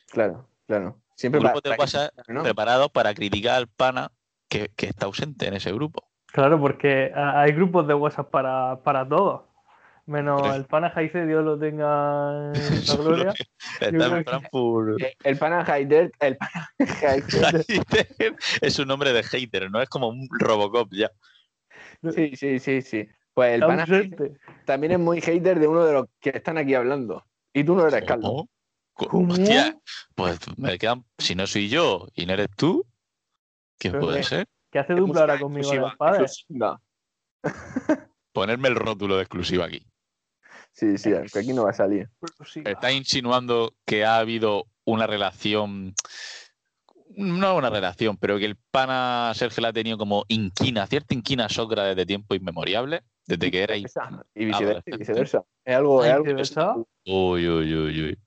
Claro, 0.09 0.47
claro. 0.67 1.01
Siempre 1.15 1.41
Grupos 1.41 1.61
para- 1.61 1.75
de 1.75 1.79
WhatsApp 1.81 2.13
¿no? 2.29 2.43
preparados 2.43 2.89
para 2.91 3.13
criticar 3.13 3.55
al 3.55 3.67
pana 3.67 4.09
que, 4.53 4.69
que 4.75 4.85
está 4.85 5.07
ausente 5.07 5.47
en 5.47 5.55
ese 5.55 5.71
grupo. 5.71 6.07
Claro, 6.27 6.59
porque 6.59 7.11
a- 7.13 7.41
hay 7.41 7.51
grupos 7.53 7.87
de 7.87 7.93
WhatsApp 7.95 8.29
para, 8.29 8.81
para 8.83 9.07
todos. 9.07 9.41
Menos 10.05 10.55
el 10.55 10.65
pana 10.65 10.89
Jaice, 10.89 11.25
Dios 11.25 11.43
lo 11.43 11.57
tenga 11.57 12.31
en 12.31 12.85
la 12.87 12.95
gloria. 12.97 13.33
Está 13.81 14.17
en 14.17 14.23
Frankfurt. 14.23 15.01
Eh, 15.01 15.15
El 15.23 15.37
pana 15.37 15.63
Haider, 15.65 16.11
el 16.19 16.37
pana 16.37 16.69
Haider. 17.01 17.65
es 18.61 18.79
un 18.79 18.87
nombre 18.87 19.13
de 19.13 19.23
hater, 19.23 19.71
no 19.71 19.81
es 19.81 19.89
como 19.89 20.09
un 20.09 20.27
Robocop 20.29 20.89
ya. 20.93 21.09
Sí, 22.13 22.35
sí, 22.35 22.59
sí, 22.59 22.81
sí. 22.81 23.07
Pues 23.33 23.53
el 23.53 23.61
Está 23.61 23.67
pana 23.67 23.83
ausente. 23.83 24.33
también 24.65 24.93
es 24.93 24.99
muy 24.99 25.21
hater 25.21 25.59
de 25.59 25.67
uno 25.67 25.85
de 25.85 25.93
los 25.93 26.05
que 26.19 26.29
están 26.31 26.57
aquí 26.57 26.75
hablando. 26.75 27.25
Y 27.53 27.63
tú 27.63 27.75
no 27.75 27.87
eres 27.87 28.03
Carlos. 28.03 28.25
¿Cómo? 28.31 28.49
Co- 28.93 29.07
¿Cómo? 29.07 29.33
Hostia, 29.33 29.77
pues 30.15 30.39
me 30.57 30.77
quedan. 30.77 31.05
Si 31.17 31.33
no 31.33 31.47
soy 31.47 31.69
yo 31.69 32.07
y 32.13 32.25
no 32.25 32.33
eres 32.33 32.49
tú, 32.55 32.85
¿qué 33.83 33.91
Pero 33.91 34.01
puede 34.05 34.17
que- 34.19 34.23
ser? 34.23 34.47
Que 34.71 34.79
hace 34.79 34.93
dupla 34.95 35.21
ahora 35.21 35.39
conmigo 35.39 35.71
en 35.71 35.79
el 35.79 35.83
exclusiva, 35.85 35.97
padre. 35.97 36.23
exclusiva. 36.23 36.81
Ponerme 38.33 38.67
el 38.69 38.75
rótulo 38.75 39.15
de 39.17 39.21
exclusiva 39.23 39.65
aquí. 39.65 39.85
Sí, 40.71 40.97
sí, 40.97 41.11
que 41.31 41.39
aquí 41.39 41.53
no 41.53 41.65
va 41.65 41.69
a 41.69 41.73
salir. 41.73 42.09
Está 42.65 42.91
insinuando 42.91 43.75
que 43.85 44.05
ha 44.05 44.17
habido 44.17 44.65
una 44.85 45.05
relación. 45.05 45.93
No 47.15 47.55
una 47.55 47.69
relación, 47.69 48.17
pero 48.17 48.39
que 48.39 48.45
el 48.45 48.55
pana 48.71 49.31
Sergio 49.35 49.61
la 49.61 49.67
ha 49.67 49.73
tenido 49.73 49.99
como 49.99 50.25
inquina, 50.29 50.87
cierta 50.87 51.13
inquina 51.13 51.47
Socra 51.47 51.83
desde 51.83 52.07
tiempos 52.07 52.35
inmemoriales, 52.35 53.01
desde 53.27 53.51
que 53.51 53.61
era. 53.61 53.75
Y 53.77 53.83
viceversa, 53.83 54.81
y 54.87 54.97
viceversa. 54.97 55.43
Es 55.63 55.75
algo, 55.75 56.03
es 56.03 56.07
Ay, 56.07 56.11
algo 56.15 56.25
¿de? 56.25 56.85
Uy, 57.05 57.47
uy, 57.47 57.75
uy, 57.75 58.01
uy. 58.05 58.19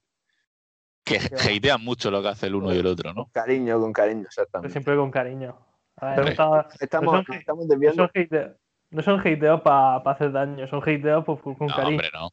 Que 1.06 1.18
hatean 1.56 1.82
mucho 1.84 2.10
lo 2.10 2.20
que 2.20 2.28
hace 2.28 2.46
el 2.48 2.56
uno 2.56 2.74
y 2.74 2.78
el 2.78 2.86
otro, 2.86 3.10
¿no? 3.14 3.22
con 3.24 3.30
cariño, 3.32 3.80
con 3.80 3.92
cariño, 3.92 4.22
exactamente. 4.26 4.72
siempre 4.72 4.96
con 4.96 5.10
cariño. 5.10 5.56
A 5.98 6.06
ver, 6.06 6.16
no, 6.16 6.20
Hombre. 6.22 6.32
está- 6.32 6.68
Estamos, 6.84 7.14
no 7.14 7.22
son- 7.24 7.36
estamos 7.36 7.64
no 7.66 7.68
desviando. 7.70 8.02
son 8.12 8.22
hateos, 8.24 8.56
no 8.90 9.02
son 9.02 9.20
hateos 9.20 9.60
para 9.62 9.96
hacer 9.98 10.32
daño, 10.32 10.66
son 10.66 10.80
hateos 10.82 11.24
pues, 11.24 11.40
con 11.40 11.56
No, 11.60 11.66
cariño. 11.74 11.88
hombre, 11.88 12.08
no. 12.12 12.30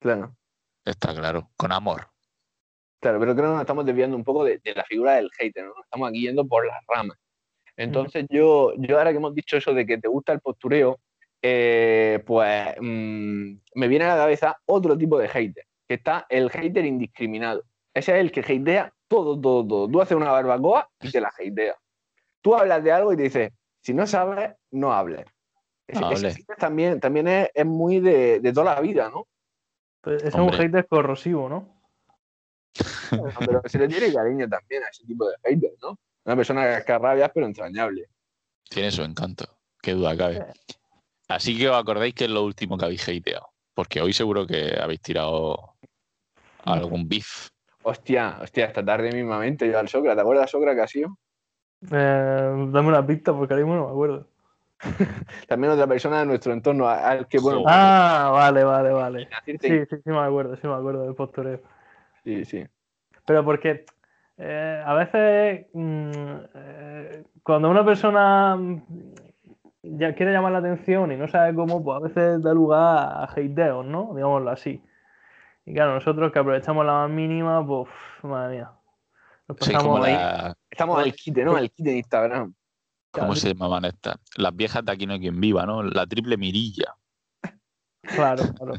Claro, 0.00 0.36
Está 0.84 1.14
claro. 1.14 1.50
Con 1.56 1.72
amor. 1.72 2.06
claro, 3.02 3.18
pero 3.18 3.34
creo 3.34 3.46
que 3.48 3.52
nos 3.54 3.60
estamos 3.60 3.84
desviando 3.84 4.16
un 4.16 4.24
poco 4.24 4.44
de, 4.44 4.58
de 4.62 4.74
la 4.74 4.84
figura 4.84 5.14
del 5.16 5.30
hater, 5.32 5.64
¿no? 5.66 5.72
Estamos 5.82 6.08
aquí 6.08 6.20
yendo 6.22 6.46
por 6.46 6.64
las 6.66 6.78
ramas. 6.86 7.18
Entonces, 7.76 8.26
yo, 8.30 8.72
yo 8.76 8.98
ahora 8.98 9.10
que 9.10 9.16
hemos 9.16 9.34
dicho 9.34 9.56
eso 9.56 9.74
de 9.74 9.84
que 9.86 9.98
te 9.98 10.06
gusta 10.08 10.32
el 10.32 10.40
postureo, 10.40 11.00
eh, 11.42 12.22
pues 12.26 12.74
mm, 12.80 13.52
me 13.74 13.88
viene 13.88 14.04
a 14.04 14.08
la 14.14 14.16
cabeza 14.22 14.60
otro 14.66 14.96
tipo 14.98 15.18
de 15.18 15.28
hater, 15.28 15.66
que 15.88 15.94
está 15.94 16.26
el 16.28 16.50
hater 16.50 16.84
indiscriminado. 16.84 17.64
Ese 17.94 18.12
es 18.12 18.20
el 18.20 18.32
que 18.32 18.40
hatea 18.40 18.92
todo, 19.08 19.40
todo, 19.40 19.66
todo. 19.66 19.88
Tú 19.88 20.00
haces 20.00 20.16
una 20.16 20.30
barbacoa 20.30 20.88
y 21.00 21.10
te 21.10 21.20
la 21.20 21.28
hatea. 21.28 21.76
Tú 22.40 22.54
hablas 22.54 22.82
de 22.82 22.92
algo 22.92 23.12
y 23.12 23.16
te 23.16 23.24
dices, 23.24 23.52
si 23.80 23.92
no 23.92 24.06
sabes, 24.06 24.52
no 24.70 24.92
hables. 24.92 25.26
Ese, 25.86 26.00
No 26.00 26.12
ese 26.12 26.44
también, 26.56 27.00
también 27.00 27.26
es, 27.28 27.50
es 27.52 27.66
muy 27.66 28.00
de, 28.00 28.40
de 28.40 28.52
toda 28.52 28.74
la 28.74 28.80
vida, 28.80 29.10
¿no? 29.10 29.26
Pues 30.00 30.22
es 30.22 30.34
un 30.34 30.52
hater 30.52 30.86
corrosivo, 30.86 31.48
¿no? 31.48 31.82
Pero 33.38 33.62
se 33.66 33.78
le 33.78 33.88
tiene 33.88 34.12
cariño 34.12 34.48
también 34.48 34.84
a 34.84 34.88
ese 34.88 35.04
tipo 35.04 35.28
de 35.28 35.36
hater, 35.42 35.72
¿no? 35.82 35.98
Una 36.24 36.36
persona 36.36 36.64
cascarrabias, 36.64 37.30
pero 37.34 37.46
entrañable. 37.46 38.06
Tiene 38.68 38.90
su 38.90 39.02
encanto. 39.02 39.58
Qué 39.82 39.92
duda 39.92 40.16
cabe. 40.16 40.46
Así 41.28 41.58
que 41.58 41.68
os 41.68 41.76
acordáis 41.76 42.14
que 42.14 42.24
es 42.24 42.30
lo 42.30 42.44
último 42.44 42.78
que 42.78 42.84
habéis 42.84 43.08
hateado. 43.08 43.50
Porque 43.74 44.00
hoy 44.00 44.12
seguro 44.12 44.46
que 44.46 44.78
habéis 44.80 45.00
tirado 45.00 45.74
algún 46.64 47.08
beef. 47.08 47.48
Hostia, 47.82 48.38
hostia, 48.42 48.66
esta 48.66 48.84
tarde 48.84 49.10
mismamente 49.12 49.68
yo 49.68 49.78
al 49.78 49.88
Socra, 49.88 50.14
¿te 50.14 50.20
acuerdas 50.20 50.50
Socra 50.50 50.74
que 50.74 50.82
ha 50.82 50.86
sido? 50.86 51.16
Eh, 51.90 52.68
dame 52.72 52.88
una 52.88 53.06
pista 53.06 53.32
porque 53.32 53.54
ahora 53.54 53.64
mismo 53.64 53.80
no 53.80 53.86
me 53.86 53.92
acuerdo. 53.92 54.26
También 55.48 55.72
otra 55.72 55.86
persona 55.86 56.20
de 56.20 56.26
nuestro 56.26 56.52
entorno 56.52 56.88
al 56.88 57.26
que, 57.26 57.38
bueno. 57.38 57.62
Ah, 57.66 58.30
vale, 58.32 58.64
vale, 58.64 58.90
vale. 58.90 59.28
Sí, 59.46 59.56
sí, 59.60 59.86
sí 59.88 60.10
me 60.10 60.18
acuerdo, 60.18 60.56
sí 60.56 60.66
me 60.66 60.74
acuerdo 60.74 61.04
del 61.04 61.14
postureo. 61.14 61.60
sí, 62.24 62.44
sí. 62.44 62.66
Pero 63.26 63.44
porque 63.44 63.84
eh, 64.38 64.82
a 64.84 64.94
veces 64.94 65.66
mm, 65.72 66.36
eh, 66.54 67.24
cuando 67.42 67.70
una 67.70 67.84
persona 67.84 68.58
ya 69.82 70.14
quiere 70.14 70.32
llamar 70.32 70.52
la 70.52 70.58
atención 70.58 71.12
y 71.12 71.16
no 71.16 71.28
sabe 71.28 71.54
cómo, 71.54 71.82
pues 71.82 71.96
a 71.96 72.00
veces 72.00 72.42
da 72.42 72.52
lugar 72.52 72.80
a 72.80 73.24
hateos, 73.24 73.86
¿no? 73.86 74.12
Digámoslo 74.14 74.50
así. 74.50 74.82
Y 75.66 75.74
claro, 75.74 75.94
nosotros 75.94 76.32
que 76.32 76.38
aprovechamos 76.38 76.84
la 76.86 76.92
más 76.92 77.10
mínima, 77.10 77.64
pues, 77.66 77.88
madre 78.22 78.56
mía. 78.56 78.70
Nos 79.48 79.58
pasamos 79.58 79.82
como 79.82 80.04
ahí. 80.04 80.14
la- 80.14 80.54
Estamos 80.70 80.98
al 81.02 81.12
quite, 81.14 81.44
¿no? 81.44 81.56
Al 81.56 81.70
quite 81.70 81.90
de 81.90 81.96
Instagram. 81.98 82.54
¿Cómo 83.12 83.34
se 83.34 83.48
llamaban 83.52 83.84
estas? 83.84 84.16
Las 84.36 84.54
viejas 84.54 84.84
de 84.84 84.92
aquí 84.92 85.06
no 85.06 85.14
hay 85.14 85.20
quien 85.20 85.40
viva, 85.40 85.66
¿no? 85.66 85.82
La 85.82 86.06
triple 86.06 86.36
mirilla. 86.36 86.94
Claro, 88.02 88.42
claro. 88.56 88.74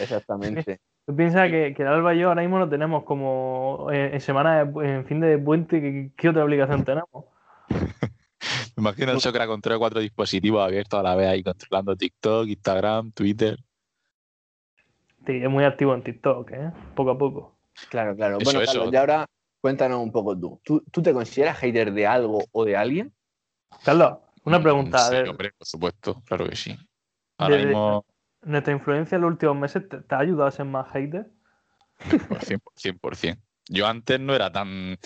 Exactamente. 0.00 0.80
Tú 1.06 1.14
piensas 1.14 1.48
que, 1.48 1.72
que 1.74 1.82
el 1.82 1.88
Alba 1.88 2.14
y 2.14 2.18
yo 2.18 2.28
ahora 2.28 2.42
mismo 2.42 2.58
lo 2.58 2.68
tenemos 2.68 3.04
como 3.04 3.86
eh, 3.92 4.10
en 4.12 4.20
semana, 4.20 4.64
de 4.64 4.96
en 4.96 5.06
fin 5.06 5.20
de 5.20 5.38
puente, 5.38 5.80
¿qué, 5.80 6.10
qué 6.16 6.28
otra 6.28 6.42
aplicación 6.42 6.84
tenemos? 6.84 7.24
Me 8.76 8.80
imagino 8.82 9.12
el 9.12 9.20
Socra 9.20 9.46
con 9.46 9.60
tres 9.60 9.76
o 9.76 9.78
cuatro 9.78 10.00
dispositivos 10.00 10.62
abiertos 10.64 10.98
a 10.98 11.02
la 11.02 11.14
vez 11.14 11.28
ahí 11.28 11.42
controlando 11.44 11.96
TikTok, 11.96 12.48
Instagram, 12.48 13.12
Twitter. 13.12 13.56
Sí, 15.26 15.42
es 15.42 15.50
muy 15.50 15.64
activo 15.64 15.94
en 15.94 16.02
TikTok, 16.02 16.50
¿eh? 16.52 16.70
Poco 16.94 17.10
a 17.10 17.18
poco. 17.18 17.58
Claro, 17.90 18.14
claro. 18.14 18.36
Eso, 18.36 18.44
bueno, 18.44 18.60
eso. 18.60 18.72
Carlos, 18.72 18.92
y 18.92 18.96
ahora 18.96 19.26
cuéntanos 19.60 20.00
un 20.00 20.12
poco 20.12 20.38
tú. 20.38 20.60
tú. 20.64 20.84
¿Tú 20.90 21.02
te 21.02 21.12
consideras 21.12 21.58
hater 21.58 21.92
de 21.92 22.06
algo 22.06 22.44
o 22.52 22.64
de 22.64 22.76
alguien? 22.76 23.12
Carlos, 23.84 24.18
una 24.44 24.62
pregunta. 24.62 24.98
Sí, 24.98 25.16
de- 25.16 25.28
hombre, 25.28 25.52
por 25.58 25.66
supuesto, 25.66 26.22
claro 26.24 26.48
que 26.48 26.56
sí. 26.56 26.76
Ahora 27.38 27.58
mismo, 27.58 28.04
¿Nuestra 28.42 28.72
influencia 28.72 29.16
en 29.16 29.22
los 29.22 29.32
últimos 29.32 29.56
meses 29.56 29.88
te, 29.88 30.00
te 30.00 30.14
ha 30.14 30.18
ayudado 30.18 30.46
a 30.46 30.52
ser 30.52 30.66
más 30.66 30.88
hater? 30.92 31.28
pues 32.28 32.48
100%, 32.48 32.60
100%. 32.76 33.42
Yo 33.68 33.86
antes 33.88 34.20
no 34.20 34.34
era 34.34 34.52
tan... 34.52 34.96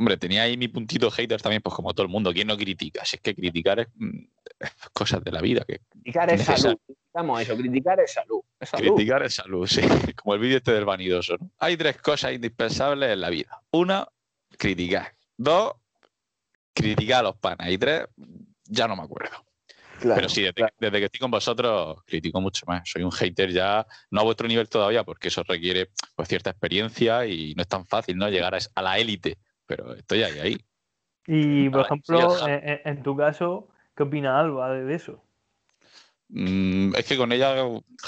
Hombre, 0.00 0.16
tenía 0.16 0.44
ahí 0.44 0.56
mi 0.56 0.68
puntito 0.68 1.10
hater 1.10 1.42
también, 1.42 1.60
pues 1.60 1.76
como 1.76 1.92
todo 1.92 2.04
el 2.04 2.10
mundo. 2.10 2.32
¿Quién 2.32 2.48
no 2.48 2.56
critica? 2.56 3.04
Si 3.04 3.16
es 3.16 3.20
que 3.22 3.34
criticar 3.34 3.80
es, 3.80 3.88
mm, 3.96 4.24
es 4.58 4.70
cosas 4.94 5.22
de 5.22 5.30
la 5.30 5.42
vida. 5.42 5.62
Que 5.66 5.82
Criticar 5.90 6.32
es 6.32 6.42
salud. 6.42 6.78
Criticamos 6.86 7.42
eso, 7.42 7.54
criticar 7.54 8.00
es 8.00 8.12
salud. 8.14 8.40
Es 8.58 8.68
salud. 8.70 8.94
criticar 8.94 9.22
es 9.24 9.34
salud, 9.34 9.66
sí. 9.66 9.82
Como 10.16 10.32
el 10.32 10.40
vídeo 10.40 10.56
este 10.56 10.72
del 10.72 10.86
vanidoso. 10.86 11.36
¿no? 11.38 11.50
Hay 11.58 11.76
tres 11.76 11.98
cosas 11.98 12.32
indispensables 12.32 13.10
en 13.10 13.20
la 13.20 13.28
vida. 13.28 13.60
Una, 13.72 14.08
criticar. 14.56 15.12
Dos, 15.36 15.74
criticar 16.72 17.20
a 17.20 17.24
los 17.24 17.36
panas. 17.36 17.68
Y 17.68 17.76
tres, 17.76 18.06
ya 18.64 18.88
no 18.88 18.96
me 18.96 19.02
acuerdo. 19.02 19.36
Claro, 20.00 20.16
Pero 20.16 20.28
sí, 20.30 20.40
desde, 20.40 20.54
claro. 20.54 20.74
desde 20.80 20.98
que 20.98 21.04
estoy 21.04 21.20
con 21.20 21.30
vosotros, 21.30 22.02
critico 22.06 22.40
mucho 22.40 22.64
más. 22.66 22.88
Soy 22.88 23.02
un 23.02 23.12
hater 23.12 23.52
ya, 23.52 23.86
no 24.10 24.22
a 24.22 24.24
vuestro 24.24 24.48
nivel 24.48 24.66
todavía, 24.66 25.04
porque 25.04 25.28
eso 25.28 25.42
requiere 25.42 25.90
pues, 26.16 26.26
cierta 26.26 26.48
experiencia 26.48 27.26
y 27.26 27.54
no 27.54 27.60
es 27.60 27.68
tan 27.68 27.86
fácil 27.86 28.16
¿no? 28.16 28.30
llegar 28.30 28.54
a 28.54 28.82
la 28.82 28.98
élite. 28.98 29.36
Pero 29.70 29.94
estoy 29.94 30.24
ahí, 30.24 30.38
ahí. 30.40 30.56
Y, 31.28 31.68
por 31.70 31.82
ejemplo, 31.86 32.18
sí, 32.18 32.42
ajá. 32.42 32.60
en, 32.84 33.04
tu 33.04 33.16
caso, 33.16 33.68
¿qué 33.94 34.02
opina 34.02 34.40
Alba 34.40 34.72
de, 34.72 34.92
eso? 34.92 35.22
Mm, 36.28 36.96
es 36.96 37.06
que 37.06 37.16
con 37.16 37.30
ella 37.30 37.54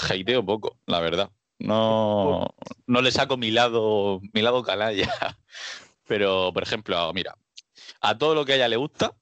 hateo 0.09 0.45
poco, 0.45 0.77
la 0.87 0.99
verdad. 0.99 1.31
No, 1.59 2.53
no 2.85 3.01
le 3.01 3.11
saco 3.11 3.37
mi 3.37 3.49
lado, 3.49 4.19
mi 4.33 4.41
lado 4.41 4.61
canalla. 4.61 5.07
Pero, 6.05 6.51
por 6.51 6.63
ejemplo, 6.63 7.13
mira, 7.13 7.37
a 8.01 8.17
todo 8.17 8.35
lo 8.35 8.43
que 8.43 8.51
a 8.51 8.55
ella 8.57 8.67
le 8.67 8.75
gusta, 8.75 9.15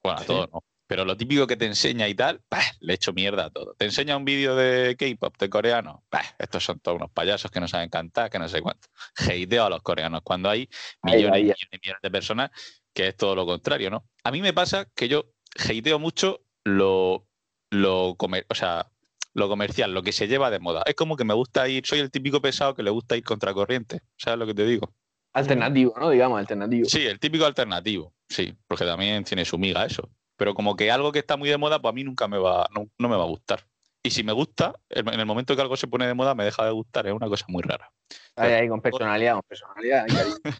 bueno, 0.00 0.20
a 0.20 0.24
todo 0.24 0.46
no, 0.52 0.62
pero 0.88 1.04
lo 1.04 1.16
típico 1.16 1.46
que 1.46 1.56
te 1.56 1.66
enseña 1.66 2.08
y 2.08 2.14
tal, 2.14 2.40
le 2.80 2.94
echo 2.94 3.12
mierda 3.12 3.44
a 3.44 3.50
todo. 3.50 3.74
Te 3.78 3.84
enseña 3.84 4.16
un 4.16 4.24
vídeo 4.24 4.56
de 4.56 4.96
K-pop, 4.98 5.36
de 5.38 5.48
coreano, 5.48 6.04
estos 6.38 6.64
son 6.64 6.80
todos 6.80 6.96
unos 6.96 7.10
payasos 7.12 7.50
que 7.50 7.60
no 7.60 7.68
saben 7.68 7.90
cantar, 7.90 8.30
que 8.30 8.38
no 8.40 8.48
sé 8.48 8.60
cuánto. 8.62 8.88
Hateo 9.44 9.64
a 9.66 9.70
los 9.70 9.82
coreanos 9.82 10.22
cuando 10.24 10.48
hay 10.50 10.68
millones 11.02 11.32
ahí. 11.34 11.40
y 11.40 11.42
millones, 11.44 11.68
y 11.70 11.76
millones 11.76 12.02
de 12.02 12.10
personas 12.10 12.50
que 12.92 13.08
es 13.08 13.16
todo 13.16 13.36
lo 13.36 13.46
contrario, 13.46 13.90
¿no? 13.90 14.08
A 14.24 14.30
mí 14.32 14.40
me 14.42 14.52
pasa 14.52 14.86
que 14.96 15.08
yo 15.08 15.26
hateo 15.56 15.98
mucho 15.98 16.40
lo, 16.64 17.28
lo, 17.70 18.16
comer- 18.16 18.46
o 18.48 18.54
sea, 18.54 18.90
lo 19.34 19.48
comercial, 19.48 19.92
lo 19.92 20.02
que 20.02 20.12
se 20.12 20.26
lleva 20.26 20.50
de 20.50 20.58
moda. 20.58 20.82
Es 20.86 20.94
como 20.94 21.16
que 21.16 21.24
me 21.24 21.34
gusta 21.34 21.68
ir, 21.68 21.86
soy 21.86 21.98
el 22.00 22.10
típico 22.10 22.40
pesado 22.40 22.74
que 22.74 22.82
le 22.82 22.90
gusta 22.90 23.14
ir 23.16 23.22
contracorriente, 23.24 24.00
¿sabes 24.16 24.38
lo 24.38 24.46
que 24.46 24.54
te 24.54 24.64
digo? 24.64 24.92
Alternativo, 25.34 25.94
¿no? 26.00 26.10
Digamos, 26.10 26.38
alternativo. 26.38 26.88
Sí, 26.88 27.06
el 27.06 27.20
típico 27.20 27.44
alternativo, 27.44 28.14
sí, 28.28 28.56
porque 28.66 28.84
también 28.84 29.22
tiene 29.24 29.44
su 29.44 29.58
miga 29.58 29.84
eso. 29.84 30.10
Pero 30.38 30.54
como 30.54 30.76
que 30.76 30.90
algo 30.90 31.10
que 31.12 31.18
está 31.18 31.36
muy 31.36 31.48
de 31.48 31.58
moda, 31.58 31.82
pues 31.82 31.90
a 31.90 31.94
mí 31.94 32.04
nunca 32.04 32.28
me 32.28 32.38
va, 32.38 32.68
no, 32.74 32.88
no 32.96 33.08
me 33.08 33.16
va 33.16 33.24
a 33.24 33.26
gustar. 33.26 33.66
Y 34.02 34.10
si 34.10 34.22
me 34.22 34.32
gusta, 34.32 34.72
en 34.88 35.08
el 35.08 35.26
momento 35.26 35.54
que 35.56 35.60
algo 35.62 35.76
se 35.76 35.88
pone 35.88 36.06
de 36.06 36.14
moda, 36.14 36.34
me 36.34 36.44
deja 36.44 36.64
de 36.64 36.70
gustar, 36.70 37.06
es 37.08 37.12
una 37.12 37.26
cosa 37.28 37.44
muy 37.48 37.62
rara. 37.62 37.90
Ahí, 38.36 38.52
ahí, 38.52 38.68
con 38.68 38.80
personalidad, 38.80 39.34
con 39.34 39.42
personalidad. 39.42 40.04
ahí, 40.08 40.16
ahí. 40.46 40.54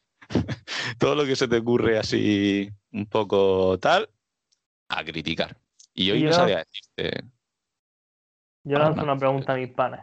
Todo 0.99 1.15
lo 1.15 1.25
que 1.25 1.37
se 1.37 1.47
te 1.47 1.57
ocurre 1.59 1.97
así 1.97 2.69
un 2.93 3.07
poco 3.07 3.79
tal, 3.79 4.11
a 4.89 5.05
criticar. 5.05 5.57
Y 5.95 6.11
hoy 6.11 6.19
Y 6.19 6.23
no 6.25 6.31
yo- 6.31 6.35
sabía 6.37 6.59
decirte. 6.97 7.25
Yo 8.65 8.77
Ah, 8.77 8.81
lanzo 8.81 8.97
no. 8.99 9.05
una 9.13 9.17
pregunta 9.17 9.53
a 9.53 9.57
mis 9.57 9.69
panes. 9.69 10.01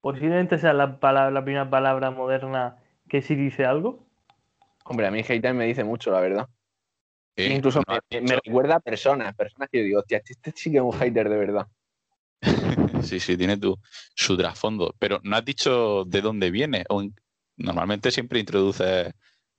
Posiblemente 0.00 0.56
sea 0.58 0.72
la, 0.72 1.00
palabra, 1.00 1.30
la 1.32 1.42
primera 1.44 1.68
palabra 1.68 2.10
moderna 2.12 2.76
que 3.08 3.20
sí 3.20 3.34
dice 3.34 3.66
algo. 3.66 4.06
Hombre, 4.84 5.08
a 5.08 5.10
mí 5.10 5.22
hater 5.24 5.52
me 5.52 5.66
dice 5.66 5.82
mucho, 5.84 6.10
la 6.12 6.20
verdad. 6.20 6.48
Eh, 7.36 7.54
Incluso 7.54 7.82
no 7.86 7.98
me, 8.20 8.34
recuerda 8.36 8.76
a 8.76 8.80
personas, 8.80 9.34
personas 9.34 9.68
que 9.70 9.78
yo 9.78 9.84
digo, 9.84 10.00
hostia, 10.00 10.22
este 10.24 10.52
sí 10.54 10.70
que 10.70 10.78
es 10.78 10.82
un 10.82 10.92
hater 10.92 11.28
de 11.28 11.36
verdad. 11.36 11.66
Sí, 13.02 13.18
sí, 13.18 13.36
tiene 13.36 13.56
tu, 13.56 13.78
su 14.14 14.36
trasfondo. 14.36 14.94
Pero 14.98 15.20
no 15.22 15.36
has 15.36 15.44
dicho 15.44 16.04
de 16.04 16.20
dónde 16.20 16.50
viene. 16.50 16.84
O 16.90 17.02
Normalmente 17.56 18.10
siempre 18.10 18.40
introduces 18.40 19.12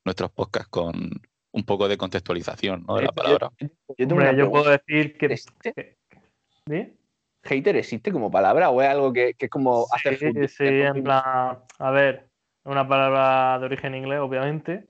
nuestros 0.04 0.32
podcasts 0.32 0.70
con 0.70 1.10
un 1.52 1.64
poco 1.64 1.88
de 1.88 1.98
contextualización 1.98 2.84
¿no? 2.88 2.96
de 2.96 3.02
la 3.04 3.08
Yo- 3.08 3.14
palabra. 3.14 3.50
Yo, 3.60 3.68
tengo 3.96 4.14
Hombre, 4.14 4.30
una 4.30 4.38
yo 4.38 4.50
puedo 4.50 4.70
decir 4.70 5.18
que. 5.18 5.26
¿Existe? 5.28 5.98
¿Sí? 6.68 6.98
¿Hater 7.44 7.76
existe 7.76 8.12
como 8.12 8.30
palabra 8.30 8.70
o 8.70 8.82
es 8.82 8.88
algo 8.88 9.12
que, 9.12 9.34
que 9.34 9.46
es 9.46 9.52
como 9.52 9.88
hacer 9.92 10.18
sí, 10.48 10.64
en 10.64 11.04
plan, 11.04 11.60
a 11.80 11.92
ver, 11.92 12.30
una 12.64 12.88
palabra 12.88 13.58
de 13.58 13.66
origen 13.66 13.96
inglés, 13.96 14.20
obviamente, 14.20 14.86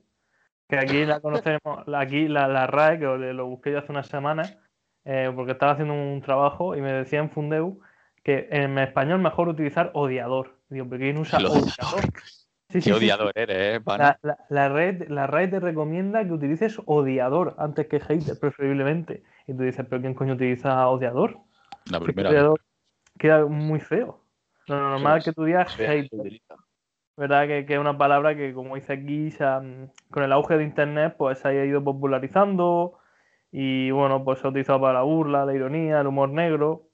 que 0.72 0.78
aquí 0.78 1.04
la 1.04 1.20
conocemos, 1.20 1.86
aquí 1.94 2.28
la, 2.28 2.48
la 2.48 2.66
RAE, 2.66 2.98
que 2.98 3.04
lo, 3.04 3.46
busqué 3.46 3.72
yo 3.72 3.80
hace 3.80 3.92
unas 3.92 4.06
semanas, 4.06 4.56
eh, 5.04 5.30
porque 5.36 5.52
estaba 5.52 5.72
haciendo 5.72 5.92
un 5.92 6.22
trabajo 6.22 6.74
y 6.74 6.80
me 6.80 6.90
decía 6.90 7.18
en 7.18 7.28
Fundeu 7.28 7.80
que 8.24 8.48
en 8.50 8.78
español 8.78 9.20
mejor 9.20 9.50
utilizar 9.50 9.90
odiador. 9.92 10.56
Digo, 10.70 10.86
¿pero 10.88 11.00
quién 11.02 11.18
usa 11.18 11.40
odiador? 11.40 11.58
odiador. 11.58 12.04
Sí, 12.04 12.10
sí, 12.10 12.78
Qué 12.78 12.80
sí, 12.80 12.80
sí. 12.80 12.92
odiador 12.92 13.32
eres, 13.34 13.80
¿eh? 13.80 13.82
La, 13.84 14.18
la, 14.22 14.38
la 14.48 14.68
red, 14.70 15.08
la 15.10 15.26
RAE 15.26 15.48
te 15.48 15.60
recomienda 15.60 16.24
que 16.24 16.32
utilices 16.32 16.80
odiador 16.86 17.54
antes 17.58 17.86
que 17.88 18.00
hater, 18.00 18.40
preferiblemente. 18.40 19.24
Y 19.46 19.52
tú 19.52 19.64
dices, 19.64 19.84
¿pero 19.86 20.00
quién 20.00 20.14
coño 20.14 20.32
utiliza 20.32 20.88
odiador? 20.88 21.36
La 21.90 22.00
primera 22.00 22.30
vez. 22.30 22.38
odiador 22.38 22.60
queda 23.18 23.44
muy 23.44 23.80
feo. 23.80 24.24
Lo 24.68 24.80
normal 24.80 25.18
es 25.18 25.24
que 25.26 25.32
tú 25.34 25.44
digas 25.44 25.76
hater. 25.76 26.08
¿Verdad? 27.16 27.46
Que, 27.46 27.66
que 27.66 27.74
es 27.74 27.78
una 27.78 27.96
palabra 27.96 28.34
que, 28.36 28.52
como 28.54 28.74
dice 28.74 28.94
aquí, 28.94 29.30
se 29.30 29.44
ha- 29.44 29.62
con 30.10 30.22
el 30.22 30.32
auge 30.32 30.56
de 30.56 30.64
Internet, 30.64 31.14
pues 31.16 31.38
se 31.38 31.48
ha 31.48 31.64
ido 31.64 31.82
popularizando 31.82 32.98
y, 33.50 33.90
bueno, 33.90 34.24
pues 34.24 34.40
se 34.40 34.46
ha 34.46 34.50
utilizado 34.50 34.80
para 34.80 34.94
la 34.94 35.02
burla, 35.02 35.44
la 35.44 35.54
ironía, 35.54 36.00
el 36.00 36.06
humor 36.06 36.30
negro. 36.30 36.88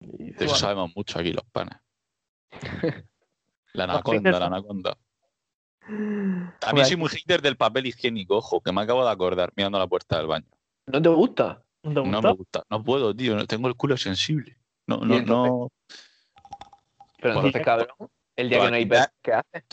Y, 0.00 0.24
De 0.24 0.30
eso 0.30 0.44
bueno, 0.44 0.56
sabemos 0.56 0.92
mucho 0.94 1.18
aquí 1.18 1.32
los 1.32 1.44
panes. 1.44 1.76
La 3.72 3.84
anaconda, 3.84 4.38
la 4.38 4.46
anaconda. 4.46 4.96
A 5.86 6.72
mí 6.72 6.80
Hombre, 6.80 6.84
soy 6.86 6.96
muy 6.96 7.08
hater 7.10 7.42
del 7.42 7.56
papel 7.56 7.86
higiénico, 7.86 8.36
ojo, 8.36 8.60
que 8.60 8.72
me 8.72 8.80
acabo 8.80 9.04
de 9.04 9.10
acordar 9.10 9.52
mirando 9.54 9.78
la 9.78 9.86
puerta 9.86 10.16
del 10.16 10.26
baño. 10.26 10.46
¿No 10.86 11.02
te 11.02 11.08
gusta? 11.08 11.62
¿no 11.82 11.90
te 12.02 12.08
No 12.08 12.22
me 12.22 12.32
gusta, 12.32 12.62
no 12.70 12.82
puedo, 12.82 13.14
tío, 13.14 13.46
tengo 13.46 13.68
el 13.68 13.74
culo 13.74 13.96
sensible. 13.96 14.56
No, 14.86 14.98
no, 14.98 15.20
no. 15.20 15.70
Pero 17.20 17.34
entonces, 17.34 17.62
cabrón, 17.62 17.88
el 18.36 18.48
día 18.48 18.58
pues 18.58 18.68
que 18.68 18.70
no 18.70 18.76
hay 18.76 19.06
¿qué 19.22 19.32
haces? 19.32 19.64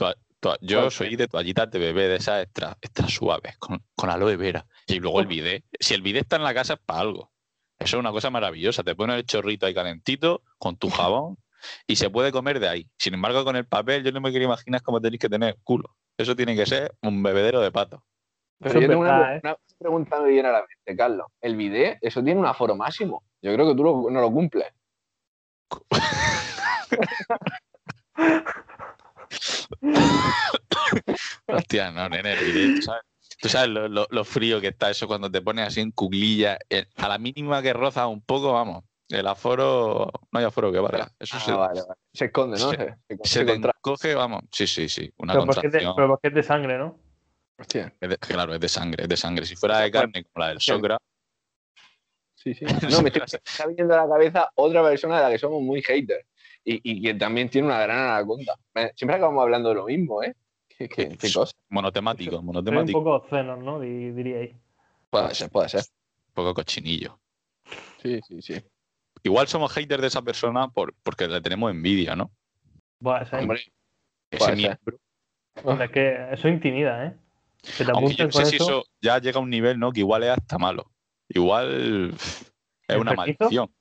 Yo 0.62 0.80
¿Cuál? 0.80 0.91
soy 0.91 1.15
de 1.15 1.27
toallitas 1.27 1.70
de 1.70 1.77
bebé, 1.77 2.08
de 2.08 2.15
esas 2.15 2.44
extra, 2.44 2.75
extra 2.82 3.08
suaves, 3.08 3.58
con, 3.58 3.84
con 3.96 4.10
aloe 4.10 4.36
vera. 4.38 4.65
Y 4.88 5.00
luego 5.00 5.20
el 5.20 5.27
bidet. 5.27 5.63
Si 5.80 5.94
el 5.94 6.01
bidet 6.01 6.24
está 6.24 6.38
en 6.38 6.44
la 6.44 6.53
casa 6.53 6.74
es 6.74 6.80
para 6.80 7.01
algo. 7.01 7.32
Eso 7.77 7.98
es 7.98 8.00
una 8.00 8.12
cosa 8.12 8.30
maravillosa. 8.32 8.84
Te 8.84 8.96
pones 8.96 9.18
el 9.18 9.25
chorrito 9.25 9.65
ahí 9.68 9.74
calentito, 9.74 10.41
con 10.58 10.77
tu 10.77 10.89
jabón, 10.89 11.38
y 11.86 11.96
se 11.96 12.10
puede 12.10 12.32
comer 12.32 12.60
de 12.60 12.70
ahí. 12.70 12.88
Sin 12.98 13.13
embargo, 13.13 13.44
con 13.44 13.56
el 13.56 13.65
papel, 13.68 14.03
yo 14.03 14.12
no 14.12 14.20
me 14.20 14.32
quiero 14.32 14.46
imaginar 14.46 14.82
cómo 14.82 15.00
tenéis 15.00 15.20
que 15.20 15.30
tener 15.30 15.58
culo. 15.63 15.96
Eso 16.18 16.36
tiene 16.36 16.56
que 16.56 16.65
ser 16.65 16.96
un 17.03 17.22
bebedero 17.22 17.62
de 17.62 17.72
pato. 17.72 18.03
Pero 18.60 18.72
Eso 18.72 18.80
yo 18.82 18.88
tengo 18.88 19.01
una, 19.01 19.36
¿eh? 19.36 19.41
una 19.44 19.56
pregunta 19.77 20.18
que 20.18 20.24
me 20.24 20.30
viene 20.30 20.50
a 20.50 20.53
la 20.53 20.60
mente, 20.62 20.96
Carlos. 20.98 21.27
El 21.39 21.56
bidet, 21.56 22.00
eso 22.01 22.24
tiene 22.24 22.39
un 22.39 22.48
aforo 22.48 22.75
máximo. 22.75 23.24
Yo 23.44 23.53
creo 23.53 23.68
que 23.68 23.75
tú 23.75 23.84
lo- 23.84 24.10
no 24.10 24.22
lo 24.22 24.32
cumples. 24.32 24.68
Hostia, 31.48 31.91
no, 31.91 32.10
nene, 32.10 32.34
el 32.34 32.75
¿tú 32.75 32.82
sabes? 32.82 33.01
Tú 33.41 33.50
sabes 33.50 33.70
lo, 33.70 33.88
lo- 33.88 34.08
lo 34.10 34.24
frío 34.25 34.62
que 34.62 34.68
está 34.68 34.89
eso 34.91 35.08
cuando 35.08 35.32
te 35.32 35.41
pones 35.41 35.68
así 35.68 35.82
en 35.82 35.91
cuclilla. 35.91 36.60
eh, 36.70 36.86
A 36.98 37.08
la 37.08 37.18
mínima 37.18 37.62
que 37.62 37.74
rozas 37.74 38.08
un 38.08 38.22
poco, 38.22 38.53
vamos. 38.53 38.84
El 39.10 39.27
aforo, 39.27 40.10
no 40.32 40.39
hay 40.39 40.46
aforo 40.46 40.72
que 40.72 40.80
valga. 40.80 41.12
Eso 41.20 41.38
Ah, 41.38 41.39
se, 41.39 41.51
vale, 41.51 41.82
vale. 41.82 42.00
Se 42.13 42.25
esconde, 42.25 42.60
¿no? 42.60 42.70
se- 42.70 42.77
Se, 42.77 42.86
se- 42.86 43.18
se 43.24 43.30
se 43.30 43.39
te 43.46 43.51
contra- 43.51 43.74
encoge, 43.75 44.15
vamos. 44.15 44.44
Sí, 44.51 44.68
sí, 44.68 44.88
sí. 44.88 45.12
Una 45.18 45.34
Pero 45.34 45.46
porque, 45.46 45.68
es 45.68 45.74
de, 45.74 45.80
contracción. 45.80 45.96
pero 45.96 46.08
porque 46.10 46.27
es 46.27 46.34
de 46.36 46.44
sangre, 46.44 46.77
¿no? 46.77 47.00
Hostia, 47.58 47.94
Es 48.00 48.10
de- 48.10 48.18
claro, 48.18 48.53
es 48.53 48.60
de 48.60 48.70
sangre, 48.70 49.03
es 49.03 49.10
de 49.10 49.18
sangre. 49.18 49.46
Si 49.46 49.56
fuera 49.56 49.80
de 49.80 49.89
Bueno, 49.91 50.12
carne 50.12 50.24
como 50.25 50.44
la 50.46 50.50
del. 50.50 50.62
Socra, 50.62 50.98
sí, 52.36 52.53
sí. 52.53 52.65
No, 53.00 53.01
me 53.01 53.10
estoy, 53.10 53.24
está 53.44 53.65
viniendo 53.68 53.94
a 53.96 54.06
la 54.06 54.10
cabeza 54.13 54.50
otra 54.56 54.84
persona 54.84 55.18
de 55.18 55.24
la 55.24 55.30
que 55.32 55.39
somos 55.39 55.62
muy 55.62 55.82
haters. 55.82 56.25
Y, 56.63 56.80
y 56.84 57.01
que 57.01 57.13
también 57.15 57.50
tiene 57.50 57.68
una 57.68 57.80
gran 57.82 57.98
anaconda. 58.00 58.56
Siempre 58.96 59.15
acabamos 59.15 59.41
hablando 59.41 59.70
de 59.70 59.75
lo 59.75 59.86
mismo, 59.86 60.22
¿eh? 60.24 60.36
Qué, 60.77 60.88
qué- 60.89 61.18
qué 61.18 61.32
cosa. 61.34 61.53
monotemático, 61.70 62.32
Soy 62.32 62.39
un 62.39 62.46
monotemático, 62.48 62.98
un 63.00 63.03
poco 63.03 63.15
obscenos, 63.18 63.60
¿no? 63.63 63.80
Di- 63.80 64.12
diríais. 64.12 64.56
Puede 65.10 65.36
ser, 65.36 65.50
puede 65.51 65.70
ser. 65.70 65.84
poco 66.34 66.53
cochinillo. 66.53 67.20
Sí, 68.01 68.20
sí, 68.27 68.41
sí. 68.41 68.56
Igual 69.24 69.48
somos 69.48 69.72
haters 69.74 70.01
de 70.01 70.08
esa 70.08 70.22
persona 70.24 70.70
por, 70.70 70.94
porque 71.03 71.27
le 71.27 71.41
tenemos 71.41 71.70
envidia, 71.70 72.15
¿no? 72.15 72.32
Hombre, 73.03 73.60
Ese 73.60 74.38
Puede 74.39 74.46
ser. 74.51 74.58
miembro. 74.58 74.98
hombre, 75.63 75.86
es 75.86 75.91
que 75.91 76.27
eso 76.32 76.48
intimida, 76.48 77.06
¿eh? 77.08 77.15
Que 77.77 77.86
te 77.86 77.91
Aunque 77.91 78.15
yo 78.15 78.25
no 78.25 78.32
sé 78.32 78.46
si 78.46 78.56
eso. 78.56 78.63
eso 78.65 78.84
ya 79.01 79.20
llega 79.20 79.38
a 79.39 79.44
un 79.44 79.50
nivel, 79.51 79.77
¿no? 79.77 79.91
Que 79.91 80.00
igual 80.00 80.24
es 80.24 80.30
hasta 80.32 80.58
malo. 80.58 80.89
Igual 81.30 82.15
es 82.88 82.98
una 82.98 83.13
maldición. 83.13 83.72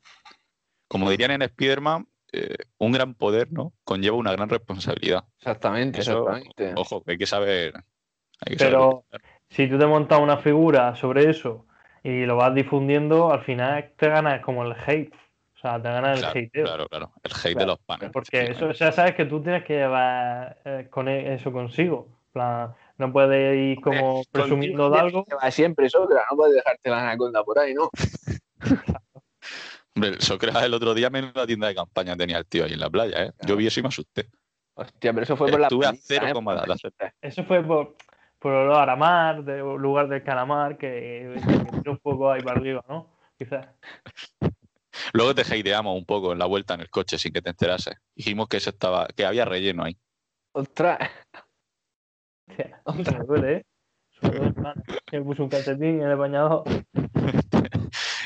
Como 0.89 1.09
dirían 1.09 1.31
en 1.31 1.43
Spider-Man, 1.43 2.07
eh, 2.33 2.57
un 2.79 2.93
gran 2.93 3.15
poder, 3.15 3.53
¿no? 3.53 3.73
Conlleva 3.85 4.17
una 4.17 4.33
gran 4.33 4.49
responsabilidad. 4.49 5.25
Exactamente, 5.39 6.01
Eso, 6.01 6.25
exactamente. 6.25 6.73
Ojo, 6.77 7.03
que 7.03 7.13
hay 7.13 7.19
que 7.19 7.27
saber. 7.27 7.75
hay 8.41 8.53
que 8.55 8.59
saber 8.59 8.79
Pero 8.79 9.05
si 9.49 9.69
tú 9.69 9.79
te 9.79 9.87
montas 9.87 10.21
una 10.21 10.37
figura 10.39 10.95
sobre 10.95 11.31
eso 11.31 11.67
y 12.03 12.25
lo 12.27 12.37
vas 12.37 12.55
difundiendo, 12.55 13.33
al 13.33 13.43
final 13.43 13.93
te 13.97 14.09
ganas 14.09 14.41
como 14.43 14.65
el 14.65 14.73
hate. 14.87 15.13
O 15.57 15.59
sea, 15.61 15.81
te 15.83 15.89
ganas 15.89 16.19
el 16.19 16.21
Claro, 16.21 16.41
hateo. 16.41 16.65
claro, 16.65 16.89
claro. 16.89 17.13
El 17.23 17.33
hate 17.33 17.59
de 17.59 17.67
los 17.67 17.79
panes. 17.81 18.11
Porque 18.13 18.41
sí, 18.41 18.47
eso, 18.51 18.71
ya 18.73 18.93
sabes 18.93 19.15
que 19.15 19.27
tú 19.27 19.43
tienes 19.43 19.65
que 19.65 19.75
llevar 19.75 20.59
eh, 20.65 20.89
con 20.91 21.09
e- 21.09 21.35
eso 21.35 21.53
consigo. 21.53 22.09
Plan, 22.33 22.75
no 22.97 23.13
puedes 23.13 23.57
ir 23.57 23.81
como 23.83 24.25
presumiendo 24.33 24.89
de 24.91 24.99
algo. 25.01 25.25
Siempre 25.51 25.87
es 25.87 25.95
otra, 25.95 26.25
no 26.31 26.37
puedes 26.37 26.55
dejarte 26.55 26.91
la 26.91 27.03
anaconda 27.03 27.43
por 27.45 27.59
ahí, 27.59 27.75
¿no? 27.75 27.91
Hombre, 29.95 30.11
el 30.11 30.21
Sócrates 30.21 30.63
el 30.63 30.75
otro 30.75 30.95
día 30.95 31.11
menos 31.11 31.33
la 31.35 31.47
tienda 31.47 31.69
de 31.69 31.75
campaña 31.75 32.17
tenía 32.17 32.39
el 32.39 32.47
tío 32.47 32.65
ahí 32.65 32.73
en 32.73 32.81
la 32.81 32.91
playa, 32.91 33.25
¿eh? 33.25 33.33
Yo 33.47 33.57
vi 33.57 33.67
eso 33.67 33.81
y 33.81 33.83
me 33.83 33.89
asusté. 33.89 34.29
Hostia, 34.75 35.13
pero 35.13 35.25
eso 35.25 35.37
fue 35.37 35.51
por 35.51 35.61
la 35.61 35.67
Estuve 35.67 35.87
a 35.87 35.91
paliza, 35.91 36.05
cero 36.07 36.93
¿eh? 37.01 37.13
Eso 37.21 37.45
fue 37.45 37.63
por, 37.63 37.97
por 38.39 38.53
olor 38.53 38.89
a 38.89 38.97
mar, 38.97 39.45
de 39.45 39.59
lugar 39.59 40.09
del 40.09 40.23
calamar, 40.23 40.79
que, 40.79 41.35
que 41.83 41.91
un 41.91 41.99
poco 41.99 42.31
ahí 42.31 42.43
para 42.43 42.59
arriba, 42.59 42.85
¿no? 42.89 43.09
Quizás. 43.37 43.67
Luego 45.13 45.35
te 45.35 45.43
hateamos 45.43 45.97
un 45.97 46.05
poco 46.05 46.33
en 46.33 46.39
la 46.39 46.47
vuelta 46.47 46.75
en 46.75 46.81
el 46.81 46.91
coche 46.91 47.19
sin 47.19 47.33
que 47.33 47.43
te 47.43 47.51
enterases. 47.51 47.97
Dijimos 48.15 48.49
que 48.49 48.59
eso 48.59 48.71
estaba, 48.71 49.09
que 49.09 49.25
había 49.25 49.45
relleno 49.45 49.85
ahí. 49.85 49.97
Ostras, 50.53 50.99
Hostia, 52.85 53.19
me 53.19 53.25
duele, 53.25 53.57
¿eh? 53.57 53.65
Me 55.13 55.23
puse 55.23 55.43
un 55.43 55.49
calcetín 55.49 56.03
en 56.03 56.11
el 56.11 56.17
bañador. 56.17 56.65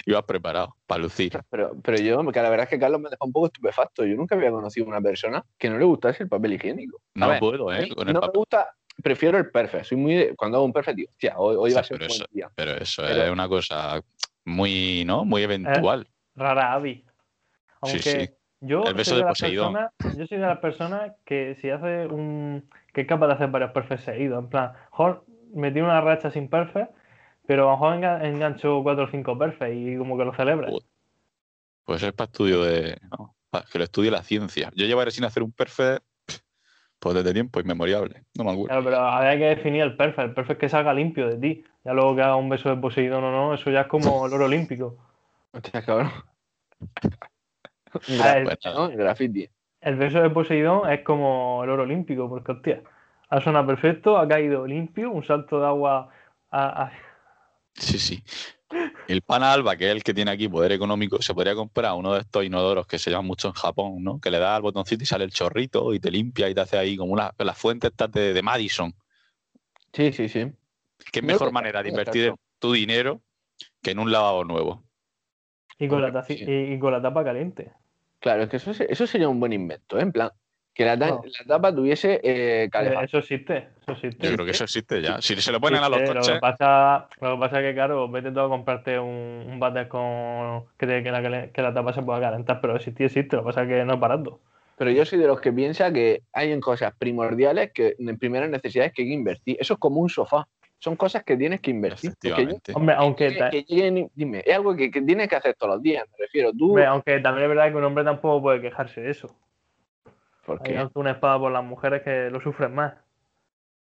Ibas 0.06 0.24
preparado 0.24 0.76
para 0.86 1.02
lucir. 1.02 1.32
pero, 1.50 1.72
pero 1.82 1.98
yo, 1.98 2.30
que 2.32 2.42
la 2.42 2.50
verdad 2.50 2.64
es 2.64 2.70
que 2.70 2.78
Carlos 2.78 3.00
me 3.00 3.08
dejó 3.10 3.24
un 3.26 3.32
poco 3.32 3.46
estupefacto. 3.46 4.04
Yo 4.04 4.14
nunca 4.16 4.34
había 4.34 4.50
conocido 4.50 4.86
a 4.86 4.88
una 4.90 5.00
persona 5.00 5.42
que 5.58 5.70
no 5.70 5.78
le 5.78 5.84
gustase 5.84 6.24
el 6.24 6.28
papel 6.28 6.52
higiénico. 6.54 7.00
No 7.14 7.28
ver, 7.28 7.38
puedo, 7.40 7.72
¿eh? 7.72 7.82
mí 7.84 7.90
Con 7.90 8.08
el 8.08 8.14
no 8.14 8.20
me 8.20 8.28
gusta, 8.34 8.68
prefiero 9.02 9.38
el 9.38 9.50
perfect. 9.50 9.84
Soy 9.86 9.98
muy 9.98 10.14
de- 10.14 10.34
cuando 10.36 10.58
hago 10.58 10.66
un 10.66 10.72
perfect, 10.72 10.96
digo, 10.96 11.10
hostia, 11.10 11.34
hoy, 11.38 11.56
hoy 11.56 11.70
O 11.70 11.72
sea, 11.72 11.76
va 11.76 11.80
a 11.80 11.84
ser 11.84 11.98
pero 11.98 12.12
un 12.12 12.18
buen 12.18 12.28
día. 12.32 12.50
Pero 12.54 12.72
eso 12.72 13.02
Pero- 13.02 13.22
es 13.22 13.30
una 13.30 13.48
cosa 13.48 14.00
muy, 14.44 15.04
¿no? 15.06 15.24
Muy 15.24 15.42
eventual. 15.42 16.06
Rara 16.36 16.72
avi. 16.74 17.04
Aunque 17.80 17.98
Sí, 18.00 18.10
sí. 18.26 18.30
yo 18.60 18.84
El 18.84 18.94
beso 18.94 19.10
soy 19.12 19.20
de 19.22 19.28
Poseidón. 19.28 19.72
personas, 19.72 20.18
yo 20.18 20.26
soy 20.26 20.38
de 20.38 20.46
las 20.46 20.58
personas 20.58 21.12
que 21.24 21.56
si 21.60 21.70
hace 21.70 22.06
un 22.06 22.68
que 22.92 23.02
es 23.02 23.06
capaz 23.06 23.26
de 23.28 23.32
hacer 23.34 23.48
varios 23.48 23.72
perfects 23.72 24.04
seguidos. 24.04 24.42
En 24.44 24.48
plan, 24.50 24.72
mejor 24.90 25.24
metí 25.54 25.80
una 25.80 26.00
racha 26.00 26.30
sin 26.30 26.48
perfect, 26.48 26.92
pero 27.46 27.62
a 27.62 27.66
lo 27.66 27.72
mejor 27.72 27.94
enga- 27.94 28.24
engancho 28.26 28.82
cuatro 28.82 29.04
o 29.04 29.08
cinco 29.08 29.36
perfects 29.38 29.76
y 29.76 29.96
como 29.96 30.16
que 30.16 30.24
lo 30.24 30.34
celebra. 30.34 30.68
Pues 31.84 32.02
es 32.02 32.12
para 32.12 32.26
estudio 32.26 32.62
de. 32.62 32.98
no, 33.10 33.34
para 33.50 33.66
que 33.70 33.78
lo 33.78 33.84
estudie 33.84 34.10
la 34.10 34.22
ciencia. 34.22 34.70
Yo 34.74 34.86
llevaré 34.86 35.10
sin 35.10 35.24
hacer 35.24 35.42
un 35.42 35.52
perfect 35.52 36.02
pues 36.98 37.14
desde 37.14 37.34
tiempo 37.34 37.60
inmemoriable. 37.60 38.24
No 38.38 38.44
me 38.44 38.52
acuerdo. 38.52 38.68
Claro, 38.68 38.84
pero 38.84 38.96
había 39.00 39.36
que 39.38 39.56
definir 39.56 39.82
el 39.82 39.94
perfect. 39.96 40.28
El 40.28 40.34
perfect 40.34 40.60
que 40.60 40.68
salga 40.70 40.94
limpio 40.94 41.28
de 41.28 41.36
ti. 41.36 41.64
Ya 41.84 41.92
luego 41.92 42.16
que 42.16 42.22
haga 42.22 42.36
un 42.36 42.48
beso 42.48 42.70
de 42.70 42.76
Poseidón 42.76 43.22
o 43.24 43.30
no, 43.30 43.52
eso 43.52 43.70
ya 43.70 43.82
es 43.82 43.86
como 43.88 44.24
el 44.24 44.32
oro 44.32 44.46
olímpico. 44.46 44.96
Hostia, 45.52 45.82
cabrón. 45.84 46.10
Ver, 48.08 48.44
grafiti, 48.44 48.68
¿no? 48.70 48.86
El 48.86 48.96
graffiti. 48.96 49.48
El 49.82 49.96
beso 49.96 50.20
de 50.22 50.30
Poseidón 50.30 50.90
es 50.90 51.02
como 51.02 51.62
el 51.62 51.70
oro 51.70 51.82
olímpico, 51.82 52.28
porque 52.28 52.52
hostia, 52.52 52.82
ha 53.28 53.40
sonado 53.40 53.66
perfecto, 53.66 54.16
ha 54.16 54.26
caído 54.26 54.66
limpio, 54.66 55.10
un 55.10 55.22
salto 55.24 55.60
de 55.60 55.66
agua 55.66 56.08
a- 56.50 56.84
a- 56.84 56.92
Sí, 57.74 57.98
sí. 57.98 58.22
El 59.08 59.22
pana 59.22 59.52
Alba, 59.52 59.76
que 59.76 59.86
es 59.90 59.92
el 59.96 60.02
que 60.02 60.14
tiene 60.14 60.30
aquí 60.30 60.48
poder 60.48 60.72
económico, 60.72 61.20
se 61.20 61.34
podría 61.34 61.54
comprar 61.54 61.92
uno 61.94 62.14
de 62.14 62.20
estos 62.20 62.44
inodoros 62.44 62.86
que 62.86 62.98
se 62.98 63.10
llaman 63.10 63.26
mucho 63.26 63.48
en 63.48 63.54
Japón, 63.54 64.02
¿no? 64.02 64.18
Que 64.20 64.30
le 64.30 64.38
da 64.38 64.56
al 64.56 64.62
botoncito 64.62 65.02
y 65.02 65.06
sale 65.06 65.24
el 65.24 65.32
chorrito 65.32 65.92
y 65.92 66.00
te 66.00 66.10
limpia 66.10 66.48
y 66.48 66.54
te 66.54 66.60
hace 66.62 66.78
ahí 66.78 66.96
como 66.96 67.12
una, 67.12 67.32
las 67.38 67.58
fuentes 67.58 67.90
estas 67.90 68.10
de, 68.12 68.32
de 68.32 68.42
Madison. 68.42 68.94
Sí, 69.92 70.12
sí, 70.12 70.28
sí. 70.28 70.50
Qué 71.12 71.20
No, 71.20 71.28
mejor 71.28 71.52
manera 71.52 71.82
de 71.82 71.90
invertir 71.90 72.34
tu 72.58 72.72
dinero 72.72 73.20
que 73.82 73.90
en 73.90 73.98
un 73.98 74.10
lavabo 74.10 74.44
nuevo. 74.44 74.82
y, 75.78 75.88
con 75.88 76.00
la 76.00 76.12
Correcto, 76.12 76.34
taci- 76.34 76.38
sí. 76.38 76.50
y- 76.50 76.74
y 76.74 76.78
con 76.78 76.92
la 76.92 77.02
tapa 77.02 77.22
caliente. 77.24 77.72
Claro, 78.20 78.44
es 78.44 78.48
que 78.48 78.56
eso, 78.56 78.70
eso 78.70 79.06
sería 79.06 79.28
un 79.28 79.38
buen 79.38 79.52
invento, 79.52 79.98
¿eh? 79.98 80.02
En 80.02 80.12
plan, 80.12 80.30
que 80.74 80.84
la, 80.84 80.98
ta- 80.98 81.12
Bueno. 81.12 81.22
la 81.38 81.44
tapa 81.46 81.74
tuviese 81.74 82.14
eh, 82.22 82.64
Eh, 82.64 82.68
calefacción. 82.70 83.04
eso 83.04 83.18
existe, 83.18 83.68
eso 83.80 83.92
existe. 83.92 84.26
Yo 84.26 84.32
creo 84.34 84.44
que 84.44 84.50
eso 84.50 84.64
existe 84.64 85.00
ya. 85.00 85.22
Si 85.22 85.36
se 85.36 85.52
lo 85.52 85.60
ponen 85.60 85.82
a 85.82 85.88
los 85.88 85.98
Existe, 86.00 86.14
Lo 86.14 86.20
coches, 86.20 86.34
que 86.34 86.40
pasa, 86.40 87.08
lo 87.20 87.34
que 87.34 87.40
pasa 87.40 87.60
es 87.60 87.66
que, 87.68 87.74
claro, 87.74 88.08
vete 88.10 88.32
tú 88.32 88.40
a 88.40 88.48
comprarte 88.48 88.98
un, 88.98 89.46
un 89.48 89.60
váter 89.60 89.86
con 89.88 90.64
que, 90.76 90.86
te- 90.86 91.02
que 91.04 91.10
la, 91.12 91.48
que 91.52 91.62
la 91.62 91.72
tapa 91.72 91.92
se 91.92 92.02
pueda 92.02 92.20
calentar, 92.20 92.60
pero 92.60 92.74
existir 92.76 93.06
existe, 93.06 93.36
lo 93.36 93.42
que 93.42 93.46
pasa 93.46 93.62
es 93.62 93.68
que 93.68 93.84
no 93.84 93.94
es 93.94 94.00
barato. 94.00 94.40
Pero 94.76 94.90
yo 94.90 95.04
soy 95.04 95.20
de 95.20 95.28
los 95.28 95.40
que 95.40 95.52
piensa 95.52 95.92
que 95.92 96.22
hay 96.32 96.50
en 96.50 96.60
cosas 96.60 96.92
primordiales 96.98 97.70
que 97.72 97.94
en 97.96 98.18
primeras 98.18 98.50
necesidades 98.50 98.92
que 98.92 99.02
hay 99.02 99.08
que 99.08 99.14
invertir. 99.14 99.56
Eso 99.60 99.74
es 99.74 99.78
como 99.78 100.00
un 100.00 100.08
sofá. 100.10 100.48
Son 100.80 100.96
cosas 100.96 101.22
que 101.22 101.36
tienes 101.36 101.60
que 101.60 101.70
invertir. 101.70 102.12
Yo-. 102.20 102.34
Hombre, 102.74 102.96
aunque, 102.98 103.28
que- 103.50 103.64
dime, 104.16 104.42
es 104.44 104.54
algo 104.54 104.74
que, 104.74 104.90
que 104.90 105.00
tienes 105.00 105.28
que 105.28 105.36
hacer 105.36 105.54
todos 105.54 105.74
los 105.74 105.82
días, 105.82 106.04
me 106.10 106.24
refiero. 106.24 106.52
Tú, 106.52 106.70
hombre, 106.70 106.86
aunque 106.86 107.20
también 107.20 107.44
es 107.44 107.48
verdad 107.56 107.70
que 107.70 107.76
un 107.76 107.84
hombre 107.84 108.02
tampoco 108.02 108.42
puede 108.42 108.60
quejarse 108.60 109.00
de 109.00 109.12
eso. 109.12 109.28
Porque 110.46 110.70
Hay 110.70 110.76
lanza 110.76 110.98
una 110.98 111.12
espada 111.12 111.38
por 111.38 111.52
las 111.52 111.64
mujeres 111.64 112.02
que 112.02 112.30
lo 112.30 112.40
sufren 112.40 112.74
más. 112.74 112.94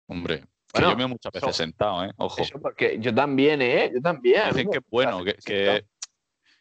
Hombre, 0.08 0.44
Bueno, 0.74 0.90
yo 0.90 0.96
me 0.96 1.00
veo 1.02 1.10
muchas 1.10 1.32
veces 1.32 1.50
eso- 1.50 1.58
sentado, 1.64 2.04
¿eh? 2.06 2.12
Ojo. 2.18 2.42
eso 2.42 2.60
porque 2.60 2.98
yo 3.00 3.14
también, 3.14 3.62
¿eh? 3.62 3.92
Yo 3.94 4.02
también. 4.02 4.42
Dicen 4.50 4.70
que 4.70 4.78
es 4.78 4.84
bueno, 4.90 5.24
que, 5.24 5.34
que, 5.36 5.86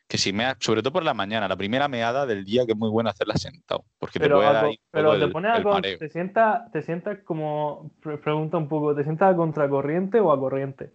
que 0.06 0.18
si 0.18 0.32
mea, 0.32 0.56
sobre 0.60 0.82
todo 0.82 0.92
por 0.94 1.04
la 1.04 1.14
mañana, 1.14 1.48
la 1.48 1.56
primera 1.56 1.88
meada 1.88 2.24
del 2.26 2.44
día, 2.44 2.64
que 2.64 2.72
es 2.72 2.78
muy 2.78 2.90
buena 2.90 3.10
hacerla 3.10 3.34
sentado, 3.36 3.84
porque 3.98 4.18
te 4.18 4.24
Pero, 4.26 4.36
puede 4.36 4.46
dar 4.46 4.56
algo- 4.56 4.70
ahí 4.70 4.80
pero 4.90 5.18
te 5.18 5.24
el- 5.24 5.32
pones 5.32 5.50
a 5.52 5.56
el 5.56 5.98
te 5.98 6.08
sientas, 6.08 6.72
te 6.72 6.82
sientas 6.82 7.18
como, 7.24 7.90
pre- 8.00 8.18
pregunta 8.18 8.56
un 8.56 8.68
poco, 8.68 8.94
¿te 8.94 9.02
sientas 9.04 9.32
a 9.32 9.36
contracorriente 9.36 10.20
o 10.20 10.32
a 10.32 10.38
corriente? 10.38 10.92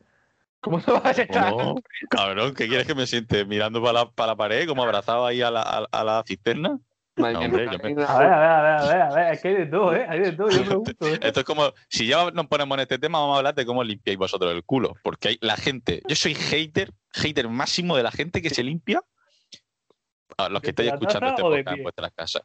¿Cómo 0.59 0.79
te 0.79 0.91
vas 0.91 1.05
a 1.05 1.21
estar? 1.21 1.51
¿Cómo? 1.51 1.81
Cabrón, 2.09 2.53
¿qué 2.55 2.67
quieres 2.67 2.87
que 2.87 2.95
me 2.95 3.05
siente? 3.05 3.43
¿Mirando 3.45 3.81
para 3.81 3.93
la, 4.05 4.11
para 4.11 4.27
la 4.27 4.35
pared, 4.37 4.67
como 4.67 4.81
abrazado 4.83 5.25
ahí 5.25 5.41
a 5.41 5.51
la, 5.51 5.61
a, 5.61 5.85
a 5.91 6.03
la 6.03 6.23
cisterna? 6.25 6.79
Madre 7.15 7.33
No, 7.33 7.39
mía, 7.39 7.47
hombre, 7.47 7.65
no, 7.67 7.71
yo 7.73 7.79
me- 7.79 7.93
no, 7.93 8.07
A 8.07 8.19
ver, 8.19 8.27
a 8.33 8.39
ver, 8.39 8.49
a 8.49 8.61
ver, 8.61 8.71
a 8.71 8.87
ver, 8.87 9.01
a 9.01 9.13
ver, 9.13 9.33
es 9.33 9.41
que 9.41 9.47
hay 9.49 9.53
de 9.55 9.65
todo, 9.67 9.95
¿eh? 9.95 10.05
Hay 10.09 10.19
de 10.19 10.31
todo, 10.31 10.49
yo 10.49 10.65
pregunto, 10.65 11.07
¿eh? 11.07 11.19
Esto 11.21 11.39
es 11.41 11.45
como, 11.45 11.71
si 11.87 12.07
ya 12.07 12.31
nos 12.31 12.47
ponemos 12.47 12.75
en 12.77 12.81
este 12.81 12.97
tema, 12.97 13.19
vamos 13.19 13.35
a 13.35 13.37
hablar 13.37 13.53
de 13.55 13.65
cómo 13.65 13.83
limpiáis 13.83 14.17
vosotros 14.17 14.51
el 14.51 14.63
culo. 14.63 14.93
Porque 15.03 15.27
hay 15.29 15.37
la 15.41 15.55
gente, 15.55 16.01
yo 16.07 16.15
soy 16.15 16.33
hater, 16.33 16.91
hater 17.11 17.47
máximo 17.49 17.95
de 17.95 18.03
la 18.03 18.11
gente 18.11 18.41
que 18.41 18.49
se 18.49 18.63
limpia. 18.63 19.01
A 20.37 20.49
los 20.49 20.61
que 20.61 20.71
¿Desde 20.71 20.89
estáis 20.89 20.93
escuchando 20.93 21.27
este 21.29 21.41
podcast 21.43 21.77
en 21.77 21.83
vuestras 21.83 22.11
casas. 22.13 22.41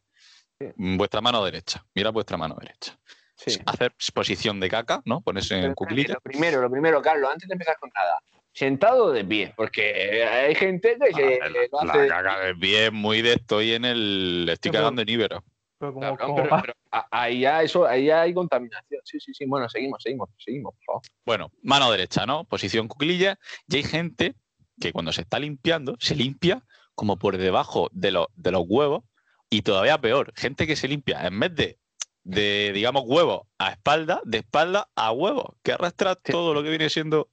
Sí. 0.61 0.66
Mm, 0.76 0.96
Vuestra 0.98 1.20
mano 1.22 1.42
derecha. 1.44 1.83
Mira 1.94 2.11
vuestra 2.11 2.37
mano 2.37 2.54
derecha. 2.61 2.98
Sí. 3.37 3.59
Hacer 3.64 3.94
posición 4.12 4.61
de 4.61 4.68
caca, 4.68 5.00
¿no? 5.07 5.22
Ponerse 5.22 5.54
en 5.54 5.62
Pero, 5.62 5.74
cuclilla. 5.74 6.14
Lo 6.14 6.20
primero, 6.20 6.61
lo 6.61 6.70
primero, 6.70 7.00
Carlos, 7.00 7.31
antes 7.33 7.48
de 7.48 7.54
empezar 7.54 7.78
con 7.78 7.90
nada. 7.94 8.18
Sentado 8.59 9.05
o 9.05 9.11
de 9.12 9.25
pie, 9.25 9.53
porque 9.57 10.25
hay 10.25 10.53
gente 10.57 10.97
que 11.01 11.12
se 11.14 11.38
Ah, 11.40 11.49
lo 11.49 11.85
la, 11.85 11.92
hace. 11.92 12.09
la 12.09 12.23
caca 12.23 12.40
de 12.40 12.55
pie 12.57 12.87
es 12.87 12.92
muy 12.92 13.23
de 13.23 13.35
estoy 13.35 13.73
en 13.75 13.85
el. 13.85 14.49
Estoy 14.51 14.73
pero- 14.73 14.83
cagando 14.83 15.03
en 15.03 15.09
Ibero. 15.09 15.44
Pero 15.79 15.94
como, 15.94 16.16
pero- 16.16 16.75
ahí 17.12 17.40
ya 17.42 17.62
eso, 17.62 17.87
ahí 17.87 18.07
ya 18.07 18.23
hay 18.23 18.35
contaminación. 18.35 19.01
Sí, 19.05 19.21
sí, 19.21 19.33
sí. 19.33 19.44
Bueno, 19.47 19.68
seguimos, 19.68 20.03
seguimos, 20.03 20.29
seguimos, 20.37 20.75
por 20.75 20.85
favor. 20.85 21.03
Bueno, 21.25 21.53
mano 21.62 21.88
derecha, 21.92 22.27
¿no? 22.27 22.42
Posición 22.47 22.88
cuclilla. 22.88 23.38
Y 23.68 23.77
hay 23.77 23.83
gente 23.85 24.35
que 24.81 24.92
cuando 24.92 25.12
se 25.12 25.21
está 25.21 25.38
limpiando, 25.38 25.94
se 26.01 26.16
limpia 26.16 26.64
como 26.97 27.16
por 27.16 27.38
debajo 27.38 27.88
de, 27.92 28.11
los 28.11 28.27
de 28.35 28.51
los 28.51 28.64
huevos. 28.66 29.05
Y 29.51 29.62
todavía 29.62 29.99
peor, 29.99 30.33
gente 30.35 30.66
que 30.66 30.75
se 30.75 30.88
limpia 30.88 31.25
en 31.25 31.38
vez 31.38 31.55
de, 31.55 31.79
de 32.25 32.73
digamos, 32.75 33.05
huevos 33.07 33.42
a 33.59 33.71
espalda, 33.71 34.21
de 34.25 34.38
espalda 34.38 34.88
a 34.97 35.12
huevos, 35.12 35.55
que 35.62 35.71
arrastra 35.73 36.14
Sí. 36.25 36.33
todo 36.33 36.55
lo 36.55 36.64
que 36.64 36.71
viene 36.71 36.90
siendo 36.90 37.29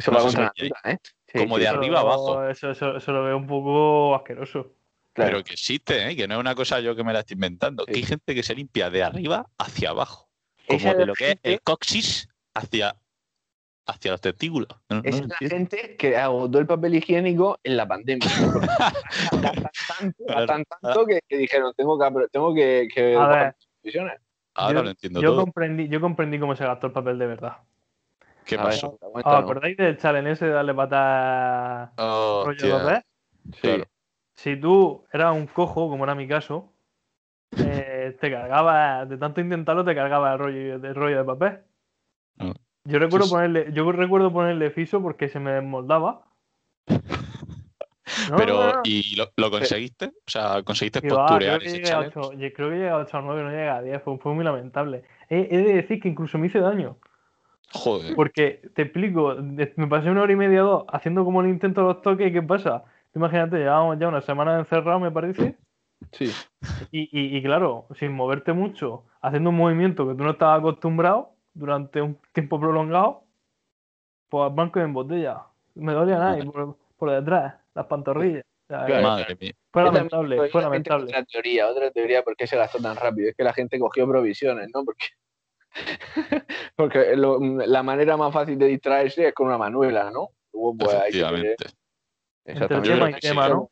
Eso 0.00 0.10
No 0.10 0.16
va 0.18 0.22
contra 0.24 0.40
la 0.42 0.46
natura, 0.56 0.80
¿eh? 0.92 0.98
Sí, 1.26 1.38
como 1.38 1.56
sí, 1.56 1.60
de 1.62 1.68
arriba 1.68 2.00
abajo. 2.00 2.44
Eso, 2.48 2.70
eso, 2.70 2.96
eso 2.96 3.12
lo 3.12 3.24
veo 3.24 3.36
un 3.36 3.46
poco 3.46 4.14
asqueroso. 4.16 4.74
claro. 5.12 5.30
pero 5.32 5.44
que 5.44 5.52
existe, 5.52 6.10
¿eh? 6.10 6.16
que 6.16 6.26
no 6.26 6.34
es 6.34 6.40
una 6.40 6.54
cosa 6.54 6.80
yo 6.80 6.96
que 6.96 7.04
me 7.04 7.12
la 7.12 7.20
estoy 7.20 7.34
inventando. 7.34 7.84
Sí. 7.86 7.92
Que 7.92 7.98
hay 7.98 8.04
gente 8.04 8.34
que 8.34 8.42
se 8.42 8.54
limpia 8.54 8.90
de 8.90 9.02
arriba 9.02 9.46
hacia 9.58 9.90
abajo. 9.90 10.28
Como 10.66 10.78
Esa 10.78 10.90
es 10.92 10.96
de 10.98 11.06
lo 11.06 11.14
que 11.14 11.30
es 11.32 11.36
el 11.42 11.60
coxis 11.62 12.28
hacia, 12.54 12.96
hacia 13.86 14.10
los 14.12 14.20
testículos. 14.20 14.68
No- 14.88 14.96
no 14.96 15.02
es 15.04 15.16
la 15.20 15.22
entiendo. 15.38 15.56
gente 15.56 15.96
que 15.96 16.16
agotó 16.16 16.58
el 16.58 16.66
papel 16.66 16.94
higiénico 16.94 17.58
en 17.62 17.76
la 17.76 17.86
pandemia. 17.86 18.28
Tanto, 19.30 20.24
tanto 20.80 21.06
que, 21.06 21.20
que 21.28 21.36
dijeron, 21.36 21.72
tengo 21.76 21.98
que, 21.98 22.28
tengo 22.32 22.54
que, 22.54 22.88
que. 22.92 23.14
Ahora 24.54 24.78
yo, 24.78 24.82
lo 24.82 24.90
entiendo 24.90 25.20
yo 25.22 25.30
todo. 25.30 25.40
comprendí, 25.42 25.88
yo 25.88 26.00
comprendí 26.00 26.38
cómo 26.38 26.56
se 26.56 26.64
gastó 26.64 26.86
el 26.88 26.92
papel 26.92 27.18
de 27.18 27.26
verdad. 27.26 27.58
¿Qué 28.50 28.56
A 28.56 28.64
ver, 28.64 28.72
pasó? 28.72 28.98
¿Os 29.00 29.24
acordáis 29.24 29.76
del 29.76 29.96
challenge 29.96 30.32
ese 30.32 30.46
de 30.46 30.50
darle 30.50 30.74
patas 30.74 31.90
rollo 31.96 32.44
de 32.44 32.72
Hostia, 32.72 32.78
papel? 32.78 33.02
Sí. 33.52 33.60
claro. 33.62 33.84
Si 34.34 34.56
tú 34.56 35.04
eras 35.12 35.36
un 35.36 35.46
cojo, 35.46 35.88
como 35.88 36.02
era 36.02 36.16
mi 36.16 36.26
caso, 36.26 36.72
eh, 37.56 38.16
te 38.20 38.30
cargaba, 38.30 39.06
de 39.06 39.18
tanto 39.18 39.40
intentarlo, 39.40 39.84
te 39.84 39.94
cargaba 39.94 40.32
el 40.32 40.38
rollo, 40.40 40.74
el 40.74 40.94
rollo 40.96 41.18
de 41.18 41.24
papel. 41.24 41.58
Ah. 42.40 42.52
Yo 42.84 42.98
recuerdo 42.98 43.26
Sí, 43.26 43.32
ponerle, 43.32 43.72
yo 43.72 43.92
recuerdo 43.92 44.32
ponerle 44.32 44.70
fiso 44.72 45.00
porque 45.00 45.28
se 45.28 45.38
me 45.38 45.52
desmoldaba. 45.52 46.22
No, 48.28 48.36
Pero, 48.36 48.54
no, 48.54 48.72
no. 48.72 48.80
¿y 48.84 49.14
lo, 49.14 49.30
lo 49.36 49.50
conseguiste? 49.50 50.06
O 50.06 50.30
sea, 50.30 50.62
¿conseguiste 50.64 51.00
Que 51.00 51.08
creo, 51.08 51.18
posturear 51.20 51.60
que 51.60 51.66
ese 51.66 51.76
llegué 51.76 51.90
a 51.90 51.92
challenge? 51.92 52.18
8, 52.18 52.32
yo 52.32 52.52
creo 52.52 52.68
que 52.70 52.74
llegué 52.74 52.88
a 52.88 52.96
8 52.96 53.18
o 53.18 53.22
9, 53.22 53.42
no 53.44 53.50
llegué 53.50 53.68
a 53.68 53.82
10, 53.82 54.02
fue, 54.02 54.18
fue 54.18 54.34
muy 54.34 54.44
lamentable. 54.44 55.04
He, 55.28 55.48
he 55.50 55.58
de 55.58 55.74
decir 55.74 56.00
que 56.00 56.08
incluso 56.08 56.36
me 56.36 56.48
hice 56.48 56.58
daño, 56.58 56.98
Joder. 57.72 58.14
porque 58.16 58.62
te 58.74 58.82
explico, 58.82 59.36
me 59.36 59.86
pasé 59.86 60.10
una 60.10 60.22
hora 60.22 60.32
y 60.32 60.36
media 60.36 60.64
o 60.64 60.68
dos 60.68 60.84
haciendo 60.88 61.24
como 61.24 61.40
el 61.40 61.48
intento 61.48 61.80
de 61.82 61.86
los 61.88 62.02
toques 62.02 62.28
y 62.28 62.32
¿qué 62.32 62.42
pasa? 62.42 62.84
Imagínate, 63.14 63.58
llevábamos 63.58 63.98
ya 63.98 64.08
una 64.08 64.20
semana 64.20 64.58
encerrados, 64.58 65.00
me 65.00 65.10
parece, 65.10 65.56
Sí. 66.12 66.30
y, 66.90 67.02
y- 67.12 67.36
y 67.36 67.42
claro, 67.42 67.86
sin 67.94 68.12
moverte 68.12 68.52
mucho, 68.52 69.04
haciendo 69.20 69.50
un 69.50 69.56
movimiento 69.56 70.08
que 70.08 70.14
tú 70.14 70.24
no 70.24 70.30
estabas 70.30 70.58
acostumbrado 70.60 71.30
durante 71.54 72.00
un 72.02 72.18
tiempo 72.32 72.58
prolongado, 72.58 73.22
pues 74.28 74.48
al 74.50 74.54
banco 74.56 74.80
en 74.80 74.92
botella. 74.92 75.42
Me 75.74 75.92
dolía 75.92 76.18
nada, 76.18 76.38
y 76.38 76.42
por, 76.42 76.76
por 76.96 77.10
detrás, 77.10 77.54
las 77.74 77.86
pantorrillas. 77.86 78.44
O 78.68 78.86
sea. 78.86 79.00
Madre 79.02 79.36
mía. 79.40 79.52
Fue 79.72 79.84
lamentable, 79.84 80.48
fue 80.48 80.62
lamentable. 80.62 81.04
Otra 81.06 81.24
teoría, 81.24 81.68
otra 81.68 81.90
teoría 81.90 82.22
por 82.22 82.36
qué 82.36 82.46
se 82.46 82.56
gastó 82.56 82.78
tan 82.80 82.96
rápido. 82.96 83.28
Es 83.30 83.36
que 83.36 83.44
la 83.44 83.52
gente 83.52 83.78
cogió 83.78 84.08
provisiones, 84.08 84.68
¿no? 84.74 84.84
Porque, 84.84 85.06
porque 86.76 87.16
lo- 87.16 87.38
la 87.40 87.82
manera 87.82 88.16
más 88.16 88.32
fácil 88.32 88.58
de 88.58 88.66
distraerse 88.66 89.28
es 89.28 89.34
con 89.34 89.46
una 89.46 89.58
manuela, 89.58 90.10
¿no? 90.10 90.30
Pues, 90.52 90.90
que 90.90 90.96
Efectivamente. 90.96 91.56
exactamente. 92.44 92.88
tema 92.90 93.10
y 93.10 93.14
tema, 93.14 93.48
¿no? 93.48 93.70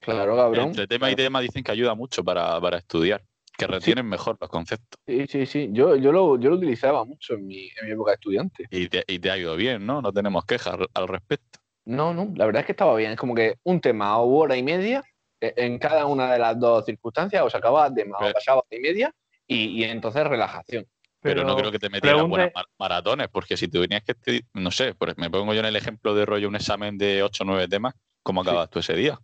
Claro, 0.00 0.36
cabrón. 0.36 0.68
Entre 0.68 0.86
tema 0.86 1.10
y 1.10 1.16
tema 1.16 1.40
dicen 1.40 1.62
que 1.62 1.72
ayuda 1.72 1.94
mucho 1.94 2.22
para, 2.24 2.60
para 2.60 2.78
estudiar, 2.78 3.22
que 3.56 3.66
retienen 3.66 4.06
mejor 4.06 4.38
los 4.40 4.48
conceptos. 4.48 4.98
Sí, 5.06 5.26
sí, 5.26 5.46
sí. 5.46 5.68
Yo, 5.72 5.96
yo, 5.96 6.12
lo, 6.12 6.38
yo 6.38 6.50
lo 6.50 6.56
utilizaba 6.56 7.04
mucho 7.04 7.34
en 7.34 7.46
mi, 7.46 7.68
en 7.80 7.86
mi 7.86 7.92
época 7.92 8.12
de 8.12 8.14
estudiante. 8.14 8.64
Y 8.70 8.88
te, 8.88 9.04
y 9.06 9.18
te 9.18 9.30
ha 9.30 9.36
ido 9.36 9.56
bien, 9.56 9.84
¿no? 9.84 10.00
No 10.00 10.12
tenemos 10.12 10.44
quejas 10.44 10.74
al, 10.74 10.86
al 10.94 11.08
respecto. 11.08 11.58
No, 11.84 12.14
no, 12.14 12.32
la 12.36 12.46
verdad 12.46 12.60
es 12.60 12.66
que 12.66 12.72
estaba 12.72 12.94
bien. 12.96 13.12
Es 13.12 13.18
como 13.18 13.34
que 13.34 13.56
un 13.64 13.80
tema 13.80 14.18
o 14.18 14.36
hora 14.38 14.56
y 14.56 14.62
media 14.62 15.02
eh, 15.40 15.52
en 15.56 15.78
cada 15.78 16.06
una 16.06 16.32
de 16.32 16.38
las 16.38 16.58
dos 16.58 16.84
circunstancias, 16.84 17.42
o 17.42 17.50
sacaba 17.50 17.92
tema 17.92 18.16
o 18.18 18.32
pasaba 18.32 18.58
hora 18.58 18.76
y 18.76 18.80
media 18.80 19.14
y, 19.48 19.80
y 19.80 19.84
entonces 19.84 20.24
relajación. 20.24 20.86
Pero, 21.20 21.42
no 21.42 21.56
creo 21.56 21.72
que 21.72 21.80
te 21.80 21.88
metieras 21.90 22.18
pregunte- 22.18 22.28
buenas 22.30 22.52
mar- 22.54 22.66
maratones, 22.78 23.26
porque 23.28 23.56
si 23.56 23.66
tú 23.66 23.80
tenías 23.80 24.04
que, 24.04 24.12
estu- 24.14 24.46
no 24.54 24.70
sé, 24.70 24.94
pues 24.94 25.18
me 25.18 25.28
pongo 25.28 25.52
yo 25.52 25.58
en 25.60 25.66
el 25.66 25.74
ejemplo 25.74 26.14
de 26.14 26.24
rollo 26.24 26.46
un 26.46 26.54
examen 26.54 26.96
de 26.96 27.24
8 27.24 27.42
o 27.42 27.46
9 27.46 27.66
temas, 27.66 27.94
¿cómo 28.22 28.44
Sí. 28.44 28.50
acabas 28.50 28.70
tú 28.70 28.78
ese 28.78 28.94
día? 28.94 29.18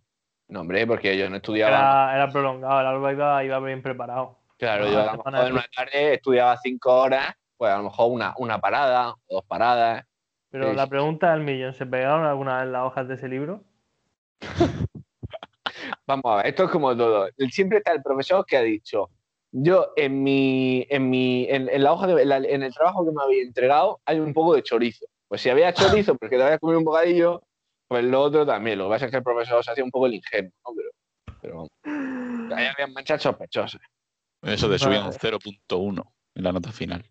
No, 0.49 0.61
hombre, 0.61 0.85
porque 0.85 1.17
yo 1.17 1.29
no 1.29 1.37
estudiaba. 1.37 1.71
Era, 1.71 2.15
era 2.15 2.31
prolongado, 2.31 2.81
el 2.81 2.85
Alba 2.87 3.13
iba, 3.13 3.43
iba 3.45 3.59
bien 3.61 3.81
preparado. 3.81 4.37
Claro, 4.57 4.85
Ah, 4.87 4.91
yo 4.91 4.99
a 5.01 5.05
lo 5.05 5.11
mejor 5.23 5.47
en 5.47 5.53
una 5.53 5.65
tarde 5.75 6.13
estudiaba 6.15 6.57
cinco 6.57 6.93
horas, 7.01 7.33
pues 7.57 7.71
a 7.71 7.77
lo 7.77 7.83
mejor 7.83 8.11
una, 8.11 8.33
una 8.37 8.59
parada 8.59 9.11
o 9.27 9.35
dos 9.35 9.45
paradas. 9.45 10.05
Pero 10.49 10.69
Sí, 10.71 10.75
la 10.75 10.87
pregunta 10.87 11.31
del 11.31 11.41
millón, 11.41 11.73
¿se 11.73 11.85
pegaron 11.85 12.25
alguna 12.25 12.61
vez 12.61 12.71
las 12.71 12.83
hojas 12.83 13.07
de 13.07 13.15
ese 13.15 13.27
libro? 13.29 13.63
Vamos 16.07 16.25
a 16.25 16.35
ver, 16.37 16.47
esto 16.47 16.65
es 16.65 16.69
como 16.71 16.95
todo. 16.95 17.27
Siempre 17.49 17.79
está 17.79 17.91
el 17.93 18.03
profesor 18.03 18.45
que 18.45 18.57
ha 18.57 18.61
dicho, 18.61 19.09
yo 19.57 19.93
en 19.95 20.21
mi, 20.21 20.85
en 20.89 21.09
mi, 21.09 21.45
en, 21.49 21.69
en 21.69 21.83
la 21.83 21.93
hoja 21.93 22.07
de, 22.07 22.21
en, 22.21 22.29
la- 22.29 22.37
en 22.37 22.61
el 22.63 22.73
trabajo 22.73 23.05
que 23.05 23.11
me 23.11 23.23
había 23.23 23.41
entregado 23.43 24.01
hay 24.05 24.19
un 24.19 24.33
poco 24.33 24.53
de 24.55 24.63
chorizo. 24.63 25.05
Pues 25.27 25.41
si 25.41 25.49
había 25.49 25.73
chorizo 25.73 26.15
porque 26.19 26.35
te 26.37 26.43
habías 26.43 26.59
comido 26.59 26.79
un 26.79 26.85
bocadillo, 26.85 27.41
pues 27.87 28.03
lo 28.03 28.21
otro 28.21 28.45
también. 28.45 28.77
Lo 28.77 28.85
que 28.85 28.89
pasa 28.91 29.05
es 29.05 29.11
que 29.11 29.17
el 29.17 29.23
profesor 29.23 29.63
se 29.63 29.71
hacía 29.71 29.83
un 29.83 29.91
poco 29.91 30.07
el 30.07 30.15
ingenuo, 30.15 30.51
¿no? 30.65 30.73
Pero, 30.75 30.89
pero 31.41 31.55
vamos. 31.55 31.69
Ahí 32.57 32.65
había 32.67 32.87
manchas 32.93 33.21
sospechosas. 33.21 33.81
Eso 34.41 34.67
de 34.67 34.77
subir 34.77 34.97
un 34.99 35.05
Vale. 35.05 35.17
0.1 35.17 36.13
en 36.35 36.43
la 36.43 36.51
nota 36.51 36.71
final. 36.71 37.03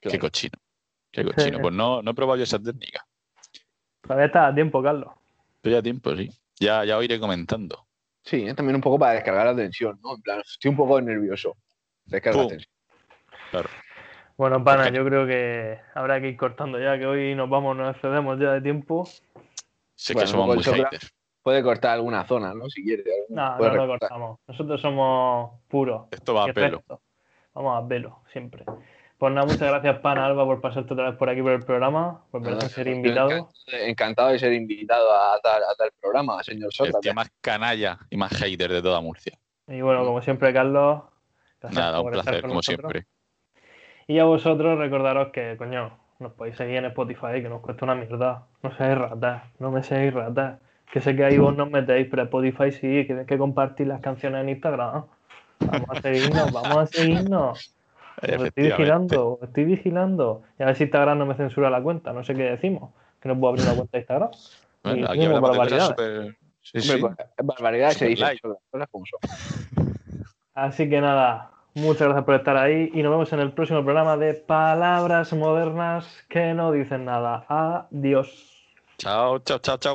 Qué 0.00 0.18
cochino. 0.18 0.54
Qué 1.10 1.24
cochino. 1.24 1.60
Pues 1.60 1.74
no, 1.74 2.00
no 2.02 2.10
he 2.12 2.14
probado 2.14 2.36
yo 2.36 2.44
esa 2.44 2.58
técnica. 2.58 3.04
Todavía 4.02 4.26
está 4.26 4.46
a 4.46 4.54
tiempo, 4.54 4.82
Carlos. 4.82 5.12
Pero 5.60 5.76
ya 5.76 5.82
tiempo, 5.82 6.14
sí. 6.16 6.30
Ya, 6.60 6.84
ya 6.84 6.96
os 6.96 7.04
iré 7.04 7.18
comentando. 7.20 7.86
Sí, 8.22 8.46
es 8.46 8.54
también 8.54 8.76
un 8.76 8.82
poco 8.82 8.98
para 8.98 9.12
descargar 9.12 9.46
la 9.46 9.56
tensión, 9.56 9.98
¿no? 10.02 10.14
En 10.14 10.22
plan, 10.22 10.40
estoy 10.40 10.70
un 10.70 10.76
poco 10.76 11.00
nervioso. 11.00 11.56
Descarga 12.08 12.40
Pum. 12.40 12.48
tensión. 12.48 12.72
Bueno, 14.36 14.62
pana, 14.62 14.88
yo 14.90 15.04
creo 15.04 15.26
que 15.26 15.80
habrá 15.94 16.20
que 16.20 16.28
ir 16.28 16.36
cortando 16.36 16.78
ya, 16.78 16.96
que 16.98 17.06
hoy 17.06 17.34
nos 17.34 17.50
vamos, 17.50 17.76
nos 17.76 17.94
excedemos 17.94 18.38
ya 18.38 18.52
de 18.52 18.60
tiempo. 18.60 19.04
Sé 19.94 20.12
Bueno, 20.12 20.26
que 20.26 20.30
somos 20.30 20.46
con 20.46 20.56
muy 20.56 20.64
haters. 20.64 21.12
Puede 21.42 21.62
cortar 21.62 21.92
alguna 21.92 22.24
zona, 22.24 22.54
¿no? 22.54 22.68
Si 22.68 22.84
quiere. 22.84 23.04
No, 23.30 23.58
no 23.58 23.74
lo 23.74 23.86
cortamos. 23.86 24.38
Nosotros 24.46 24.80
somos 24.80 25.60
puros. 25.66 26.06
Esto 26.10 26.34
va 26.34 26.44
a 26.44 26.52
pelo. 26.52 26.82
Vamos 27.54 27.84
a 27.84 27.88
pelo, 27.88 28.20
siempre. 28.32 28.64
Pues 29.16 29.32
nada, 29.32 29.46
muchas 29.46 29.68
gracias, 29.68 29.98
Pana 29.98 30.26
Alba, 30.26 30.44
por 30.44 30.60
pasarte 30.60 30.94
otra 30.94 31.10
vez 31.10 31.18
por 31.18 31.28
aquí 31.28 31.42
por 31.42 31.50
el 31.50 31.64
programa, 31.64 32.22
por 32.30 32.62
ser 32.62 32.86
invitado. 32.86 33.48
Encantado, 33.66 34.28
de 34.28 34.38
ser 34.38 34.52
invitado 34.52 35.12
a 35.12 35.40
tal, 35.40 35.64
a 35.64 35.74
tal 35.76 35.90
programa, 36.00 36.40
señor 36.44 36.66
El 36.66 36.72
Sócrates. 36.72 37.00
tío 37.00 37.14
más 37.14 37.28
canalla 37.40 37.98
y 38.10 38.16
más 38.16 38.30
hater 38.38 38.70
de 38.70 38.80
toda 38.80 39.00
Murcia. 39.00 39.36
Y 39.66 39.80
bueno, 39.80 40.04
como 40.04 40.22
siempre, 40.22 40.52
Carlos. 40.52 41.02
Gracias 41.60 41.80
Nada, 41.84 42.00
un 42.00 42.06
estar 42.08 42.24
placer, 42.24 42.40
con 42.42 42.48
como 42.50 42.58
nosotros. 42.58 42.92
siempre. 42.92 43.06
Y 44.06 44.18
a 44.18 44.24
vosotros, 44.24 44.78
recordaros 44.78 45.28
que, 45.32 45.56
coño, 45.58 45.98
nos 46.18 46.32
podéis 46.32 46.56
seguir 46.56 46.76
en 46.76 46.86
Spotify, 46.86 47.42
que 47.42 47.48
nos 47.48 47.60
cuesta 47.60 47.84
una 47.84 47.94
mierda. 47.94 48.46
No 48.62 48.74
seáis 48.76 48.98
ratas, 48.98 49.42
no 49.58 49.70
me 49.70 49.82
seáis 49.82 50.12
ratas. 50.14 50.60
Que 50.92 51.00
sé 51.00 51.14
que 51.14 51.24
ahí 51.24 51.36
vos 51.36 51.54
nos 51.54 51.70
metéis, 51.70 52.06
pero 52.10 52.22
Spotify 52.22 52.72
sí, 52.72 52.80
que 52.80 53.08
tenéis 53.08 53.26
que 53.26 53.36
compartir 53.36 53.86
las 53.86 54.00
canciones 54.00 54.40
en 54.40 54.48
Instagram. 54.48 55.04
Vamos 55.60 55.88
a 55.90 56.00
seguirnos, 56.00 56.52
vamos 56.52 56.76
a 56.78 56.86
seguirnos. 56.86 57.74
Os 58.22 58.28
estoy 58.44 58.64
vigilando, 58.64 59.32
os 59.34 59.42
estoy 59.42 59.64
vigilando. 59.64 60.42
Y 60.58 60.62
a 60.62 60.66
ver 60.66 60.76
si 60.76 60.84
Instagram 60.84 61.18
no 61.18 61.26
me 61.26 61.34
censura 61.34 61.68
la 61.68 61.82
cuenta, 61.82 62.12
no 62.12 62.24
sé 62.24 62.34
qué 62.34 62.44
decimos. 62.44 62.90
Que 63.20 63.28
no 63.28 63.38
puedo 63.38 63.50
abrir 63.50 63.66
una 63.66 63.74
cuenta 63.74 63.90
de 63.92 63.98
Instagram. 63.98 64.30
Bueno, 64.82 64.98
Y 64.98 65.04
aquí 65.04 65.24
hablamos 65.26 65.50
de 65.50 65.58
cosas 65.58 65.96
barbaridades. 65.96 66.36
Sí, 66.62 66.78
Hombre, 66.78 66.94
sí. 66.96 67.00
pues, 67.00 67.14
es 67.38 67.46
barbaridad 67.46 67.88
se 67.90 67.94
Super 67.94 68.08
dice. 68.08 68.22
light. 68.24 68.40
las 68.44 68.58
cosas 68.70 68.88
como 68.90 69.04
son. 69.06 69.20
Así 70.58 70.90
que 70.90 71.00
nada, 71.00 71.52
muchas 71.74 72.08
gracias 72.08 72.24
por 72.24 72.34
estar 72.34 72.56
ahí 72.56 72.90
y 72.92 73.00
nos 73.04 73.12
vemos 73.12 73.32
en 73.32 73.38
el 73.38 73.52
próximo 73.52 73.84
programa 73.84 74.16
de 74.16 74.34
Palabras 74.34 75.32
Modernas 75.32 76.04
que 76.28 76.52
no 76.52 76.72
dicen 76.72 77.04
nada. 77.04 77.46
Adiós. 77.48 78.28
Chao, 78.98 79.38
chao, 79.38 79.60
chao, 79.60 79.76
chao. 79.76 79.86